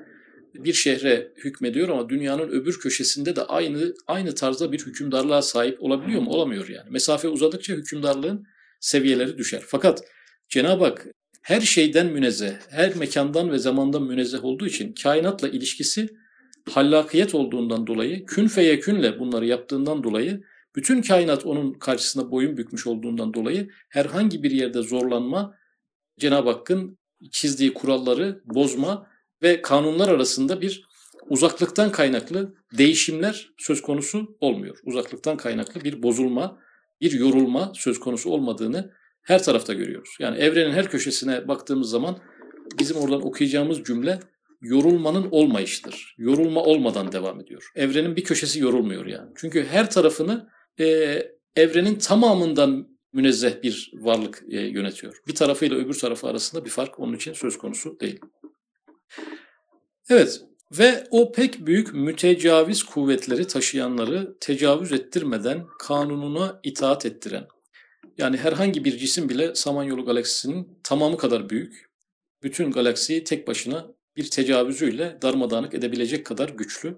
bir 0.54 0.74
şehre 0.74 1.34
hükmediyor 1.38 1.90
ama 1.90 2.10
dünyanın 2.10 2.50
öbür 2.50 2.80
köşesinde 2.80 3.36
de 3.36 3.44
aynı 3.44 3.94
aynı 4.08 4.36
tarzda 4.36 4.72
bir 4.72 4.80
hükümdarlığa 4.80 5.42
sahip 5.42 5.84
olabiliyor 5.84 6.22
mu? 6.22 6.30
Olamıyor 6.30 6.68
yani. 6.68 6.90
Mesafe 6.90 7.28
uzadıkça 7.28 7.74
hükümdarlığın 7.74 8.46
seviyeleri 8.84 9.38
düşer. 9.38 9.64
Fakat 9.68 10.04
Cenab-ı 10.50 10.84
Hak 10.84 11.08
her 11.42 11.62
şeyden 11.62 12.08
münezzeh, 12.08 12.54
her 12.70 12.96
mekandan 12.96 13.52
ve 13.52 13.58
zamandan 13.58 14.04
münezzeh 14.04 14.44
olduğu 14.44 14.68
için 14.68 14.94
kainatla 15.04 15.50
ilişkisi 15.50 16.10
hallakiyet 16.72 17.36
olduğundan 17.36 17.88
dolayı, 17.88 18.26
kün 18.26 18.48
feyekünle 18.48 19.20
bunları 19.20 19.46
yaptığından 19.46 20.04
dolayı, 20.04 20.44
bütün 20.76 21.02
kainat 21.02 21.46
onun 21.46 21.74
karşısında 21.74 22.32
boyun 22.32 22.58
bükmüş 22.58 22.88
olduğundan 22.88 23.34
dolayı 23.34 23.70
herhangi 23.90 24.44
bir 24.44 24.52
yerde 24.52 24.82
zorlanma, 24.82 25.56
Cenab-ı 26.20 26.50
Hakk'ın 26.50 26.98
çizdiği 27.32 27.74
kuralları 27.74 28.42
bozma 28.46 29.08
ve 29.44 29.62
kanunlar 29.62 30.10
arasında 30.10 30.62
bir 30.62 30.88
uzaklıktan 31.30 31.92
kaynaklı 31.92 32.56
değişimler 32.78 33.50
söz 33.58 33.82
konusu 33.82 34.38
olmuyor. 34.40 34.78
Uzaklıktan 34.84 35.38
kaynaklı 35.38 35.84
bir 35.84 36.04
bozulma, 36.04 36.63
bir 37.04 37.12
yorulma 37.12 37.72
söz 37.76 38.00
konusu 38.00 38.30
olmadığını 38.30 38.92
her 39.22 39.44
tarafta 39.44 39.74
görüyoruz. 39.74 40.10
Yani 40.20 40.38
evrenin 40.38 40.72
her 40.72 40.90
köşesine 40.90 41.48
baktığımız 41.48 41.90
zaman 41.90 42.20
bizim 42.80 42.98
oradan 42.98 43.26
okuyacağımız 43.26 43.84
cümle 43.84 44.20
yorulmanın 44.62 45.28
olmayışıdır. 45.32 46.16
Yorulma 46.18 46.64
olmadan 46.64 47.12
devam 47.12 47.40
ediyor. 47.40 47.72
Evrenin 47.76 48.16
bir 48.16 48.24
köşesi 48.24 48.60
yorulmuyor 48.60 49.06
yani. 49.06 49.32
Çünkü 49.36 49.66
her 49.66 49.92
tarafını 49.92 50.50
e, 50.80 50.86
evrenin 51.56 51.96
tamamından 51.96 52.88
münezzeh 53.14 53.64
bir 53.64 53.92
varlık 53.94 54.44
e, 54.50 54.60
yönetiyor. 54.60 55.22
Bir 55.28 55.36
tarafıyla 55.36 55.78
öbür 55.78 55.94
tarafı 55.94 56.28
arasında 56.28 56.66
bir 56.66 56.70
fark 56.70 57.00
onun 57.00 57.16
için 57.16 57.34
söz 57.34 57.58
konusu 57.58 58.00
değil. 58.00 58.20
Evet 60.10 60.42
ve 60.72 61.08
o 61.12 61.32
pek 61.32 61.66
büyük 61.66 61.94
mütecaviz 61.94 62.84
kuvvetleri 62.84 63.48
taşıyanları 63.48 64.38
tecavüz 64.40 64.92
ettirmeden 64.92 65.66
kanununa 65.80 66.60
itaat 66.64 67.06
ettiren. 67.06 67.48
Yani 68.18 68.38
herhangi 68.38 68.86
bir 68.86 68.98
cisim 68.98 69.30
bile 69.30 69.56
Samanyolu 69.56 70.06
galaksisinin 70.06 70.80
tamamı 70.84 71.18
kadar 71.18 71.50
büyük. 71.50 71.90
Bütün 72.44 72.72
galaksiyi 72.72 73.24
tek 73.24 73.48
başına 73.48 73.88
bir 74.18 74.30
tecavüzüyle 74.30 75.18
darmadağınık 75.22 75.74
edebilecek 75.74 76.26
kadar 76.26 76.50
güçlü. 76.50 76.98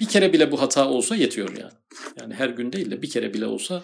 Bir 0.00 0.08
kere 0.08 0.32
bile 0.32 0.52
bu 0.52 0.60
hata 0.60 0.88
olsa 0.88 1.16
yetiyor 1.16 1.56
yani. 1.56 1.72
Yani 2.20 2.34
her 2.34 2.48
gün 2.48 2.72
değil 2.72 2.90
de 2.90 3.02
bir 3.02 3.10
kere 3.10 3.34
bile 3.34 3.46
olsa 3.46 3.82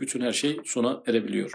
bütün 0.00 0.20
her 0.20 0.32
şey 0.32 0.60
sona 0.64 1.02
erebiliyor. 1.06 1.52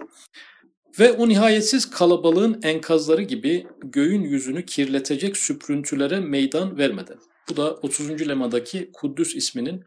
Ve 0.99 1.11
o 1.11 1.29
nihayetsiz 1.29 1.89
kalabalığın 1.89 2.59
enkazları 2.63 3.21
gibi 3.21 3.67
göğün 3.83 4.21
yüzünü 4.21 4.65
kirletecek 4.65 5.37
süprüntülere 5.37 6.19
meydan 6.19 6.77
vermeden. 6.77 7.17
Bu 7.49 7.57
da 7.57 7.73
30. 7.73 8.29
lemadaki 8.29 8.89
Kuddüs 8.93 9.35
isminin 9.35 9.83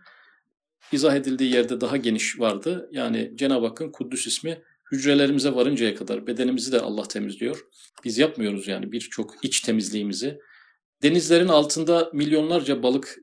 izah 0.93 1.17
edildiği 1.17 1.53
yerde 1.53 1.81
daha 1.81 1.97
geniş 1.97 2.41
vardı. 2.41 2.89
Yani 2.93 3.33
Cenab-ı 3.35 3.67
Hakk'ın 3.67 3.93
Kuddüs 3.93 4.27
ismi 4.27 4.63
hücrelerimize 4.93 5.55
varıncaya 5.55 5.95
kadar 5.95 6.27
bedenimizi 6.27 6.73
de 6.73 6.81
Allah 6.81 7.09
temizliyor. 7.09 7.67
Biz 8.05 8.19
yapmıyoruz 8.19 8.69
yani 8.69 8.93
birçok 8.93 9.45
iç 9.45 9.61
temizliğimizi. 9.61 10.39
Denizlerin 11.03 11.49
altında 11.49 12.11
milyonlarca 12.13 12.83
balık 12.83 13.19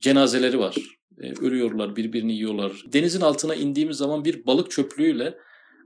cenazeleri 0.00 0.58
var. 0.58 0.76
Ee, 1.22 1.32
ölüyorlar, 1.32 1.96
birbirini 1.96 2.32
yiyorlar. 2.32 2.84
Denizin 2.92 3.20
altına 3.20 3.54
indiğimiz 3.54 3.96
zaman 3.96 4.24
bir 4.24 4.46
balık 4.46 4.70
çöplüğüyle 4.70 5.38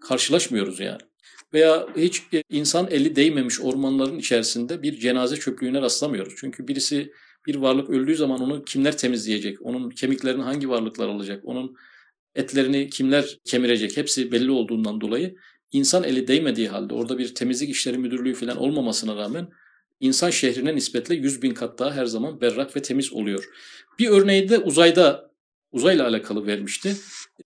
karşılaşmıyoruz 0.09 0.81
yani 0.81 1.01
veya 1.55 1.89
hiç 1.97 2.23
insan 2.51 2.89
eli 2.91 3.17
değmemiş 3.17 3.61
ormanların 3.61 4.19
içerisinde 4.19 4.83
bir 4.83 5.01
cenaze 5.01 5.37
çöplüğüne 5.37 5.81
rastlamıyoruz. 5.81 6.35
Çünkü 6.37 6.69
birisi 6.69 7.13
bir 7.47 7.55
varlık 7.55 7.91
öldüğü 7.91 8.17
zaman 8.17 8.41
onu 8.41 8.65
kimler 8.65 8.99
temizleyecek? 8.99 9.63
Onun 9.63 9.91
kemiklerini 9.91 10.43
hangi 10.43 10.69
varlıklar 10.69 11.09
alacak? 11.09 11.41
Onun 11.45 11.77
etlerini 12.35 12.91
kimler 12.91 13.39
kemirecek? 13.45 13.97
Hepsi 13.97 14.33
belli 14.33 14.51
olduğundan 14.51 15.01
dolayı 15.01 15.35
insan 15.73 16.05
eli 16.05 16.29
değmediği 16.29 16.69
halde 16.69 16.95
orada 16.95 17.19
bir 17.19 17.35
temizlik 17.35 17.71
işleri 17.71 17.99
müdürlüğü 17.99 18.35
falan 18.35 18.57
olmamasına 18.57 19.17
rağmen 19.17 19.49
insan 20.01 20.31
şehrine 20.31 20.77
nispetle 20.77 21.15
100 21.15 21.43
bin 21.43 21.55
kat 21.55 21.79
daha 21.79 21.93
her 21.93 22.07
zaman 22.07 22.41
berrak 22.41 22.77
ve 22.77 22.83
temiz 22.83 23.13
oluyor. 23.13 23.45
Bir 23.99 24.09
örneği 24.09 24.49
de 24.49 24.59
uzayda 24.59 25.32
uzayla 25.73 26.09
alakalı 26.09 26.47
vermişti. 26.47 26.97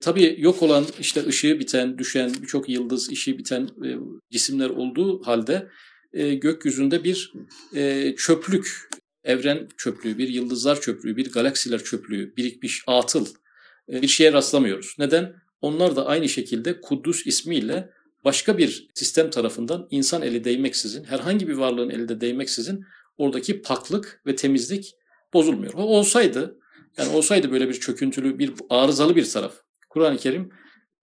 Tabii 0.00 0.36
yok 0.38 0.62
olan 0.62 0.86
işte 1.00 1.26
ışığı 1.26 1.58
biten, 1.58 1.98
düşen, 1.98 2.32
birçok 2.42 2.68
yıldız 2.68 3.10
işi 3.10 3.38
biten 3.38 3.62
e, 3.84 3.88
cisimler 4.30 4.70
olduğu 4.70 5.22
halde 5.26 5.68
e, 6.12 6.34
gökyüzünde 6.34 7.04
bir 7.04 7.32
e, 7.74 8.14
çöplük, 8.16 8.88
evren 9.24 9.68
çöplüğü, 9.76 10.18
bir 10.18 10.28
yıldızlar 10.28 10.80
çöplüğü, 10.80 11.16
bir 11.16 11.32
galaksiler 11.32 11.84
çöplüğü, 11.84 12.36
birikmiş 12.36 12.82
atıl 12.86 13.26
e, 13.92 14.02
bir 14.02 14.08
şeye 14.08 14.32
rastlamıyoruz. 14.32 14.96
Neden? 14.98 15.34
Onlar 15.60 15.96
da 15.96 16.06
aynı 16.06 16.28
şekilde 16.28 16.80
Kuddus 16.80 17.26
ismiyle 17.26 17.90
başka 18.24 18.58
bir 18.58 18.88
sistem 18.94 19.30
tarafından 19.30 19.88
insan 19.90 20.22
eli 20.22 20.44
değmeksizin, 20.44 21.04
herhangi 21.04 21.48
bir 21.48 21.54
varlığın 21.54 21.90
elde 21.90 22.20
değmeksizin 22.20 22.84
oradaki 23.16 23.62
paklık 23.62 24.22
ve 24.26 24.36
temizlik 24.36 24.94
bozulmuyor. 25.34 25.74
O 25.74 25.82
olsaydı 25.82 26.58
yani 26.98 27.16
olsaydı 27.16 27.52
böyle 27.52 27.68
bir 27.68 27.80
çöküntülü, 27.80 28.38
bir 28.38 28.52
arızalı 28.70 29.16
bir 29.16 29.30
taraf. 29.30 29.54
Kur'an-ı 29.88 30.16
Kerim 30.16 30.50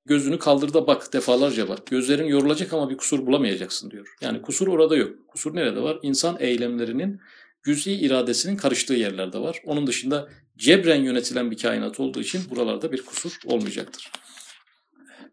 gözünü 0.06 0.40
kaldır 0.40 0.74
da 0.74 0.88
bak 0.88 1.14
defalarca 1.14 1.70
bak. 1.70 1.88
Gözlerin 1.88 2.26
yorulacak 2.26 2.74
ama 2.74 2.90
bir 2.90 2.98
kusur 2.98 3.26
bulamayacaksın 3.26 3.92
diyor. 3.92 4.16
Yani 4.22 4.42
kusur 4.42 4.68
orada 4.68 4.96
yok. 4.96 5.28
Kusur 5.28 5.56
nerede 5.56 5.82
var? 5.82 6.00
İnsan 6.02 6.38
eylemlerinin 6.40 7.22
cüz'i 7.66 7.92
iradesinin 7.92 8.58
karıştığı 8.58 8.94
yerlerde 8.94 9.40
var. 9.40 9.62
Onun 9.66 9.88
dışında 9.88 10.30
cebren 10.58 11.04
yönetilen 11.04 11.52
bir 11.52 11.58
kainat 11.58 12.00
olduğu 12.00 12.22
için 12.22 12.42
buralarda 12.50 12.92
bir 12.92 13.06
kusur 13.06 13.38
olmayacaktır. 13.46 14.12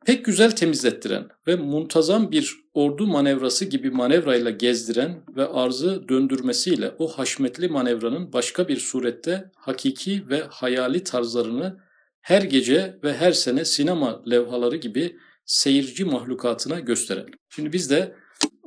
Pek 0.06 0.24
güzel 0.24 0.50
temizlettiren 0.50 1.28
ve 1.46 1.56
muntazam 1.56 2.30
bir 2.30 2.56
ordu 2.74 3.06
manevrası 3.06 3.64
gibi 3.64 3.90
manevrayla 3.90 4.50
gezdiren 4.50 5.22
ve 5.36 5.46
arzı 5.46 6.08
döndürmesiyle 6.08 6.92
o 6.98 7.08
haşmetli 7.08 7.68
manevranın 7.68 8.32
başka 8.32 8.68
bir 8.68 8.76
surette 8.76 9.50
hakiki 9.56 10.28
ve 10.28 10.42
hayali 10.50 11.04
tarzlarını 11.04 11.80
her 12.20 12.42
gece 12.42 12.98
ve 13.04 13.14
her 13.14 13.32
sene 13.32 13.64
sinema 13.64 14.22
levhaları 14.30 14.76
gibi 14.76 15.16
seyirci 15.44 16.04
mahlukatına 16.04 16.80
gösteren. 16.80 17.26
Şimdi 17.48 17.72
biz 17.72 17.90
de 17.90 18.14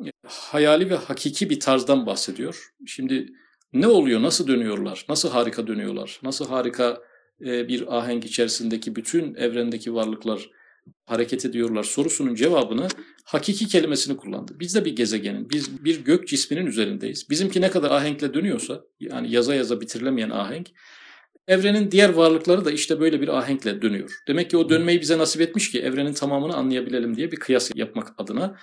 e, 0.06 0.10
hayali 0.28 0.90
ve 0.90 0.96
hakiki 0.96 1.50
bir 1.50 1.60
tarzdan 1.60 2.06
bahsediyor. 2.06 2.74
Şimdi 2.86 3.28
ne 3.74 3.88
oluyor, 3.88 4.22
nasıl 4.22 4.48
dönüyorlar, 4.48 5.06
nasıl 5.10 5.30
harika 5.30 5.68
dönüyorlar, 5.68 6.20
nasıl 6.24 6.48
harika 6.48 7.02
e, 7.46 7.68
bir 7.68 7.98
ahenk 7.98 8.26
içerisindeki 8.26 8.96
bütün 8.96 9.36
evrendeki 9.36 9.94
varlıklar 9.94 10.50
hareket 11.06 11.46
ediyorlar 11.46 11.84
sorusunun 11.84 12.36
cevabını 12.36 12.88
hakiki 13.26 13.68
kelimesini 13.68 14.18
kullandı. 14.18 14.56
Biz 14.60 14.76
de 14.76 14.86
bir 14.86 14.96
gezegenin, 14.96 15.50
biz 15.50 15.86
bir 15.86 16.04
gök 16.06 16.28
cisminin 16.28 16.66
üzerindeyiz. 16.66 17.30
Bizimki 17.30 17.62
ne 17.62 17.72
kadar 17.72 17.92
ahenkle 17.92 18.34
dönüyorsa, 18.34 18.82
yani 19.00 19.32
yaza 19.32 19.56
yaza 19.56 19.82
bitirilemeyen 19.82 20.30
ahenk, 20.30 20.70
evrenin 21.48 21.92
diğer 21.92 22.10
varlıkları 22.10 22.66
da 22.66 22.72
işte 22.72 23.00
böyle 23.00 23.22
bir 23.22 23.28
ahenkle 23.28 23.82
dönüyor. 23.82 24.12
Demek 24.28 24.50
ki 24.50 24.58
o 24.58 24.70
dönmeyi 24.70 25.02
bize 25.02 25.18
nasip 25.18 25.42
etmiş 25.42 25.72
ki 25.72 25.82
evrenin 25.82 26.14
tamamını 26.14 26.56
anlayabilelim 26.56 27.18
diye 27.18 27.32
bir 27.32 27.38
kıyas 27.38 27.72
yapmak 27.76 28.14
adına. 28.18 28.58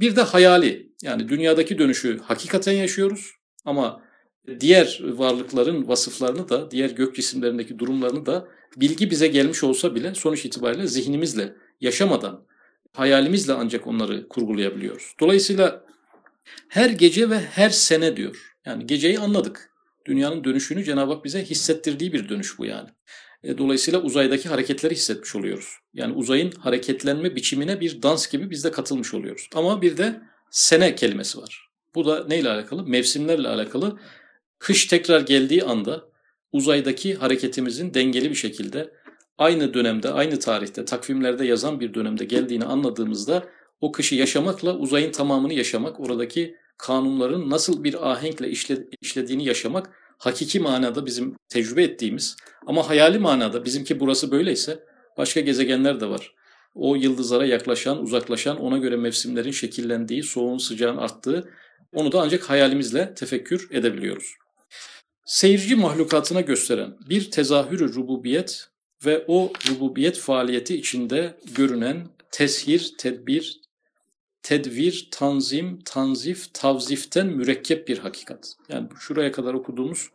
Bir 0.00 0.16
de 0.16 0.22
hayali, 0.22 0.92
yani 1.02 1.28
dünyadaki 1.28 1.78
dönüşü 1.78 2.18
hakikaten 2.18 2.72
yaşıyoruz 2.72 3.30
ama 3.64 4.02
diğer 4.60 5.00
varlıkların 5.02 5.88
vasıflarını 5.88 6.48
da, 6.48 6.70
diğer 6.70 6.90
gök 6.90 7.16
cisimlerindeki 7.16 7.78
durumlarını 7.78 8.26
da 8.26 8.48
bilgi 8.76 9.10
bize 9.10 9.26
gelmiş 9.26 9.64
olsa 9.64 9.94
bile 9.94 10.14
sonuç 10.14 10.44
itibariyle 10.44 10.86
zihnimizle 10.86 11.54
yaşamadan, 11.80 12.44
hayalimizle 12.92 13.52
ancak 13.52 13.86
onları 13.86 14.28
kurgulayabiliyoruz. 14.28 15.14
Dolayısıyla 15.20 15.84
her 16.68 16.90
gece 16.90 17.30
ve 17.30 17.40
her 17.40 17.70
sene 17.70 18.16
diyor. 18.16 18.54
Yani 18.66 18.86
geceyi 18.86 19.18
anladık. 19.18 19.72
Dünyanın 20.06 20.44
dönüşünü 20.44 20.84
Cenab-ı 20.84 21.12
Hak 21.12 21.24
bize 21.24 21.44
hissettirdiği 21.44 22.12
bir 22.12 22.28
dönüş 22.28 22.58
bu 22.58 22.66
yani. 22.66 22.88
E, 23.44 23.58
dolayısıyla 23.58 24.02
uzaydaki 24.02 24.48
hareketleri 24.48 24.94
hissetmiş 24.94 25.36
oluyoruz. 25.36 25.76
Yani 25.94 26.14
uzayın 26.14 26.50
hareketlenme 26.50 27.36
biçimine 27.36 27.80
bir 27.80 28.02
dans 28.02 28.28
gibi 28.30 28.50
biz 28.50 28.64
de 28.64 28.70
katılmış 28.70 29.14
oluyoruz. 29.14 29.48
Ama 29.54 29.82
bir 29.82 29.96
de 29.96 30.20
sene 30.50 30.94
kelimesi 30.94 31.38
var. 31.38 31.68
Bu 31.94 32.06
da 32.06 32.24
neyle 32.28 32.50
alakalı? 32.50 32.86
Mevsimlerle 32.86 33.48
alakalı. 33.48 33.98
Kış 34.62 34.86
tekrar 34.86 35.20
geldiği 35.20 35.64
anda 35.64 36.04
uzaydaki 36.52 37.14
hareketimizin 37.14 37.94
dengeli 37.94 38.30
bir 38.30 38.34
şekilde 38.34 38.92
aynı 39.38 39.74
dönemde, 39.74 40.10
aynı 40.10 40.38
tarihte, 40.38 40.84
takvimlerde 40.84 41.46
yazan 41.46 41.80
bir 41.80 41.94
dönemde 41.94 42.24
geldiğini 42.24 42.64
anladığımızda 42.64 43.44
o 43.80 43.92
kışı 43.92 44.14
yaşamakla 44.14 44.76
uzayın 44.76 45.12
tamamını 45.12 45.54
yaşamak, 45.54 46.00
oradaki 46.00 46.56
kanunların 46.78 47.50
nasıl 47.50 47.84
bir 47.84 48.10
ahenkle 48.10 48.50
işlediğini 49.00 49.44
yaşamak 49.44 49.90
hakiki 50.18 50.60
manada 50.60 51.06
bizim 51.06 51.36
tecrübe 51.48 51.82
ettiğimiz 51.82 52.36
ama 52.66 52.88
hayali 52.88 53.18
manada 53.18 53.64
bizimki 53.64 54.00
burası 54.00 54.30
böyleyse 54.30 54.84
başka 55.18 55.40
gezegenler 55.40 56.00
de 56.00 56.06
var. 56.08 56.34
O 56.74 56.96
yıldızlara 56.96 57.46
yaklaşan, 57.46 58.02
uzaklaşan, 58.02 58.60
ona 58.60 58.78
göre 58.78 58.96
mevsimlerin 58.96 59.50
şekillendiği, 59.50 60.22
soğuğun 60.22 60.58
sıcağın 60.58 60.96
arttığı 60.96 61.50
onu 61.92 62.12
da 62.12 62.20
ancak 62.20 62.50
hayalimizle 62.50 63.14
tefekkür 63.14 63.68
edebiliyoruz 63.70 64.41
seyirci 65.24 65.76
mahlukatına 65.76 66.40
gösteren 66.40 66.96
bir 67.08 67.30
tezahürü 67.30 67.94
rububiyet 67.94 68.68
ve 69.06 69.24
o 69.28 69.52
rububiyet 69.70 70.18
faaliyeti 70.18 70.76
içinde 70.76 71.38
görünen 71.54 72.08
teshir, 72.30 72.94
tedbir, 72.98 73.60
tedvir, 74.42 75.08
tanzim, 75.10 75.80
tanzif, 75.84 76.54
tavziften 76.54 77.26
mürekkep 77.26 77.88
bir 77.88 77.98
hakikat. 77.98 78.56
Yani 78.68 78.88
şuraya 79.00 79.32
kadar 79.32 79.54
okuduğumuz 79.54 80.08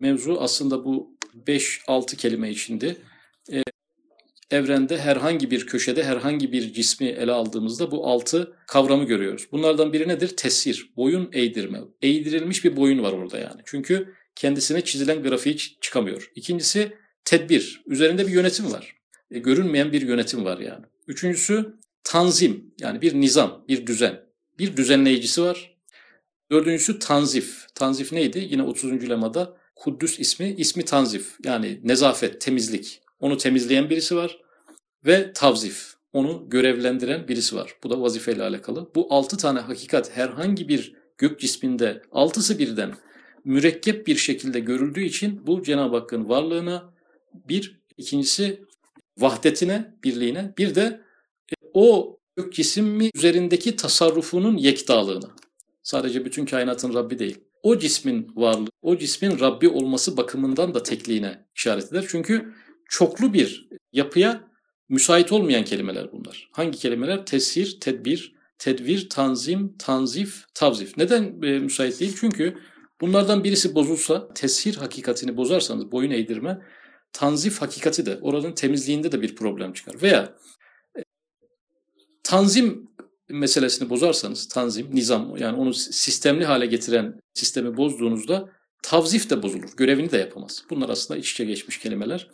mevzu 0.00 0.36
aslında 0.40 0.84
bu 0.84 1.16
5-6 1.46 2.16
kelime 2.16 2.50
içinde 2.50 2.96
evrende 4.52 4.98
herhangi 4.98 5.50
bir 5.50 5.66
köşede 5.66 6.04
herhangi 6.04 6.52
bir 6.52 6.72
cismi 6.72 7.06
ele 7.06 7.32
aldığımızda 7.32 7.90
bu 7.90 8.06
altı 8.06 8.56
kavramı 8.66 9.04
görüyoruz. 9.04 9.46
Bunlardan 9.52 9.92
biri 9.92 10.08
nedir? 10.08 10.28
Tesir, 10.36 10.90
boyun 10.96 11.30
eğdirme. 11.32 11.78
Eğdirilmiş 12.02 12.64
bir 12.64 12.76
boyun 12.76 13.02
var 13.02 13.12
orada 13.12 13.38
yani. 13.38 13.62
Çünkü 13.64 14.14
kendisine 14.36 14.84
çizilen 14.84 15.22
grafiği 15.22 15.56
çıkamıyor. 15.56 16.30
İkincisi 16.34 16.92
tedbir. 17.24 17.82
Üzerinde 17.86 18.26
bir 18.26 18.32
yönetim 18.32 18.72
var. 18.72 18.96
E, 19.30 19.38
görünmeyen 19.38 19.92
bir 19.92 20.02
yönetim 20.02 20.44
var 20.44 20.58
yani. 20.58 20.84
Üçüncüsü 21.06 21.74
tanzim. 22.04 22.74
Yani 22.80 23.02
bir 23.02 23.14
nizam, 23.14 23.64
bir 23.68 23.86
düzen. 23.86 24.20
Bir 24.58 24.76
düzenleyicisi 24.76 25.42
var. 25.42 25.76
Dördüncüsü 26.50 26.98
tanzif. 26.98 27.66
Tanzif 27.74 28.12
neydi? 28.12 28.48
Yine 28.50 28.62
30. 28.62 29.10
lemada 29.10 29.56
Kuddüs 29.76 30.20
ismi, 30.20 30.54
ismi 30.58 30.84
tanzif. 30.84 31.36
Yani 31.44 31.80
nezafet, 31.84 32.40
temizlik. 32.40 33.02
Onu 33.20 33.36
temizleyen 33.36 33.90
birisi 33.90 34.16
var. 34.16 34.41
Ve 35.06 35.32
tavzif. 35.32 35.92
Onu 36.12 36.44
görevlendiren 36.48 37.28
birisi 37.28 37.56
var. 37.56 37.76
Bu 37.84 37.90
da 37.90 38.00
vazifeyle 38.00 38.42
alakalı. 38.42 38.90
Bu 38.94 39.06
altı 39.10 39.36
tane 39.36 39.60
hakikat 39.60 40.16
herhangi 40.16 40.68
bir 40.68 40.94
gök 41.18 41.40
cisminde 41.40 42.02
altısı 42.12 42.58
birden 42.58 42.94
mürekkep 43.44 44.06
bir 44.06 44.16
şekilde 44.16 44.60
görüldüğü 44.60 45.02
için 45.02 45.46
bu 45.46 45.62
Cenab-ı 45.62 45.96
Hakk'ın 45.96 46.28
varlığına 46.28 46.94
bir, 47.34 47.80
ikincisi 47.96 48.64
vahdetine, 49.18 49.94
birliğine, 50.04 50.54
bir 50.58 50.74
de 50.74 51.00
e, 51.50 51.54
o 51.74 52.18
gök 52.36 52.52
cismi 52.52 53.10
üzerindeki 53.14 53.76
tasarrufunun 53.76 54.56
yektalığına. 54.56 55.30
Sadece 55.82 56.24
bütün 56.24 56.46
kainatın 56.46 56.94
Rabbi 56.94 57.18
değil. 57.18 57.38
O 57.62 57.78
cismin 57.78 58.32
varlığı, 58.36 58.70
o 58.82 58.96
cismin 58.96 59.40
Rabbi 59.40 59.68
olması 59.68 60.16
bakımından 60.16 60.74
da 60.74 60.82
tekliğine 60.82 61.46
işaret 61.56 61.92
eder. 61.92 62.04
Çünkü 62.08 62.52
çoklu 62.88 63.32
bir 63.32 63.68
yapıya 63.92 64.51
müsait 64.88 65.32
olmayan 65.32 65.64
kelimeler 65.64 66.12
bunlar. 66.12 66.48
Hangi 66.52 66.78
kelimeler? 66.78 67.26
Tesir, 67.26 67.80
tedbir, 67.80 68.34
tedvir, 68.58 69.08
tanzim, 69.08 69.76
tanzif, 69.78 70.44
tavzif. 70.54 70.96
Neden 70.96 71.42
e, 71.42 71.58
müsait 71.58 72.00
değil? 72.00 72.16
Çünkü 72.20 72.56
Bunlardan 73.02 73.44
birisi 73.44 73.74
bozulsa, 73.74 74.28
teshir 74.34 74.76
hakikatini 74.76 75.36
bozarsanız, 75.36 75.92
boyun 75.92 76.10
eğdirme, 76.10 76.58
tanzif 77.12 77.62
hakikati 77.62 78.06
de, 78.06 78.18
oranın 78.22 78.52
temizliğinde 78.52 79.12
de 79.12 79.22
bir 79.22 79.36
problem 79.36 79.72
çıkar. 79.72 80.02
Veya 80.02 80.34
e, 80.98 81.00
tanzim 82.22 82.88
meselesini 83.28 83.90
bozarsanız, 83.90 84.48
tanzim, 84.48 84.94
nizam, 84.94 85.36
yani 85.36 85.58
onu 85.58 85.74
sistemli 85.74 86.44
hale 86.44 86.66
getiren 86.66 87.20
sistemi 87.34 87.76
bozduğunuzda 87.76 88.48
tavzif 88.82 89.30
de 89.30 89.42
bozulur, 89.42 89.76
görevini 89.76 90.10
de 90.10 90.18
yapamaz. 90.18 90.64
Bunlar 90.70 90.88
aslında 90.88 91.20
iç 91.20 91.32
içe 91.32 91.44
geçmiş 91.44 91.78
kelimeler. 91.78 92.30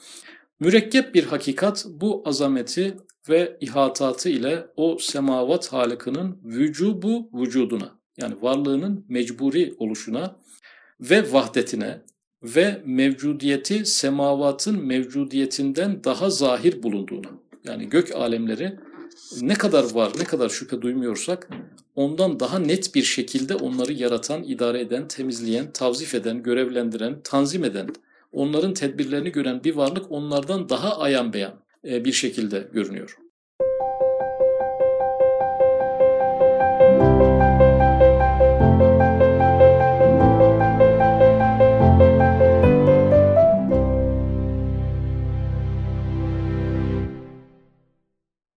Mürekkep 0.60 1.14
bir 1.14 1.24
hakikat 1.24 1.86
bu 1.88 2.22
azameti 2.24 2.96
ve 3.28 3.56
ihatatı 3.60 4.28
ile 4.28 4.66
o 4.76 4.98
semavat 5.00 5.72
halikinin 5.72 6.38
vücubu 6.44 7.30
vücuduna 7.34 7.98
yani 8.16 8.34
varlığının 8.42 9.04
mecburi 9.08 9.74
oluşuna 9.78 10.36
ve 11.00 11.32
vahdetine 11.32 12.02
ve 12.42 12.82
mevcudiyeti 12.84 13.86
semavatın 13.86 14.86
mevcudiyetinden 14.86 16.04
daha 16.04 16.30
zahir 16.30 16.82
bulunduğuna. 16.82 17.28
Yani 17.64 17.88
gök 17.88 18.14
alemleri 18.14 18.78
ne 19.40 19.54
kadar 19.54 19.94
var, 19.94 20.12
ne 20.18 20.24
kadar 20.24 20.48
şüphe 20.48 20.82
duymuyorsak 20.82 21.48
ondan 21.94 22.40
daha 22.40 22.58
net 22.58 22.94
bir 22.94 23.02
şekilde 23.02 23.54
onları 23.54 23.92
yaratan, 23.92 24.42
idare 24.42 24.80
eden, 24.80 25.08
temizleyen, 25.08 25.72
tavzif 25.72 26.14
eden, 26.14 26.42
görevlendiren, 26.42 27.20
tanzim 27.24 27.64
eden, 27.64 27.88
onların 28.32 28.74
tedbirlerini 28.74 29.32
gören 29.32 29.64
bir 29.64 29.74
varlık 29.74 30.12
onlardan 30.12 30.68
daha 30.68 30.98
ayan 30.98 31.32
beyan 31.32 31.64
e, 31.84 32.04
bir 32.04 32.12
şekilde 32.12 32.68
görünüyor. 32.72 33.18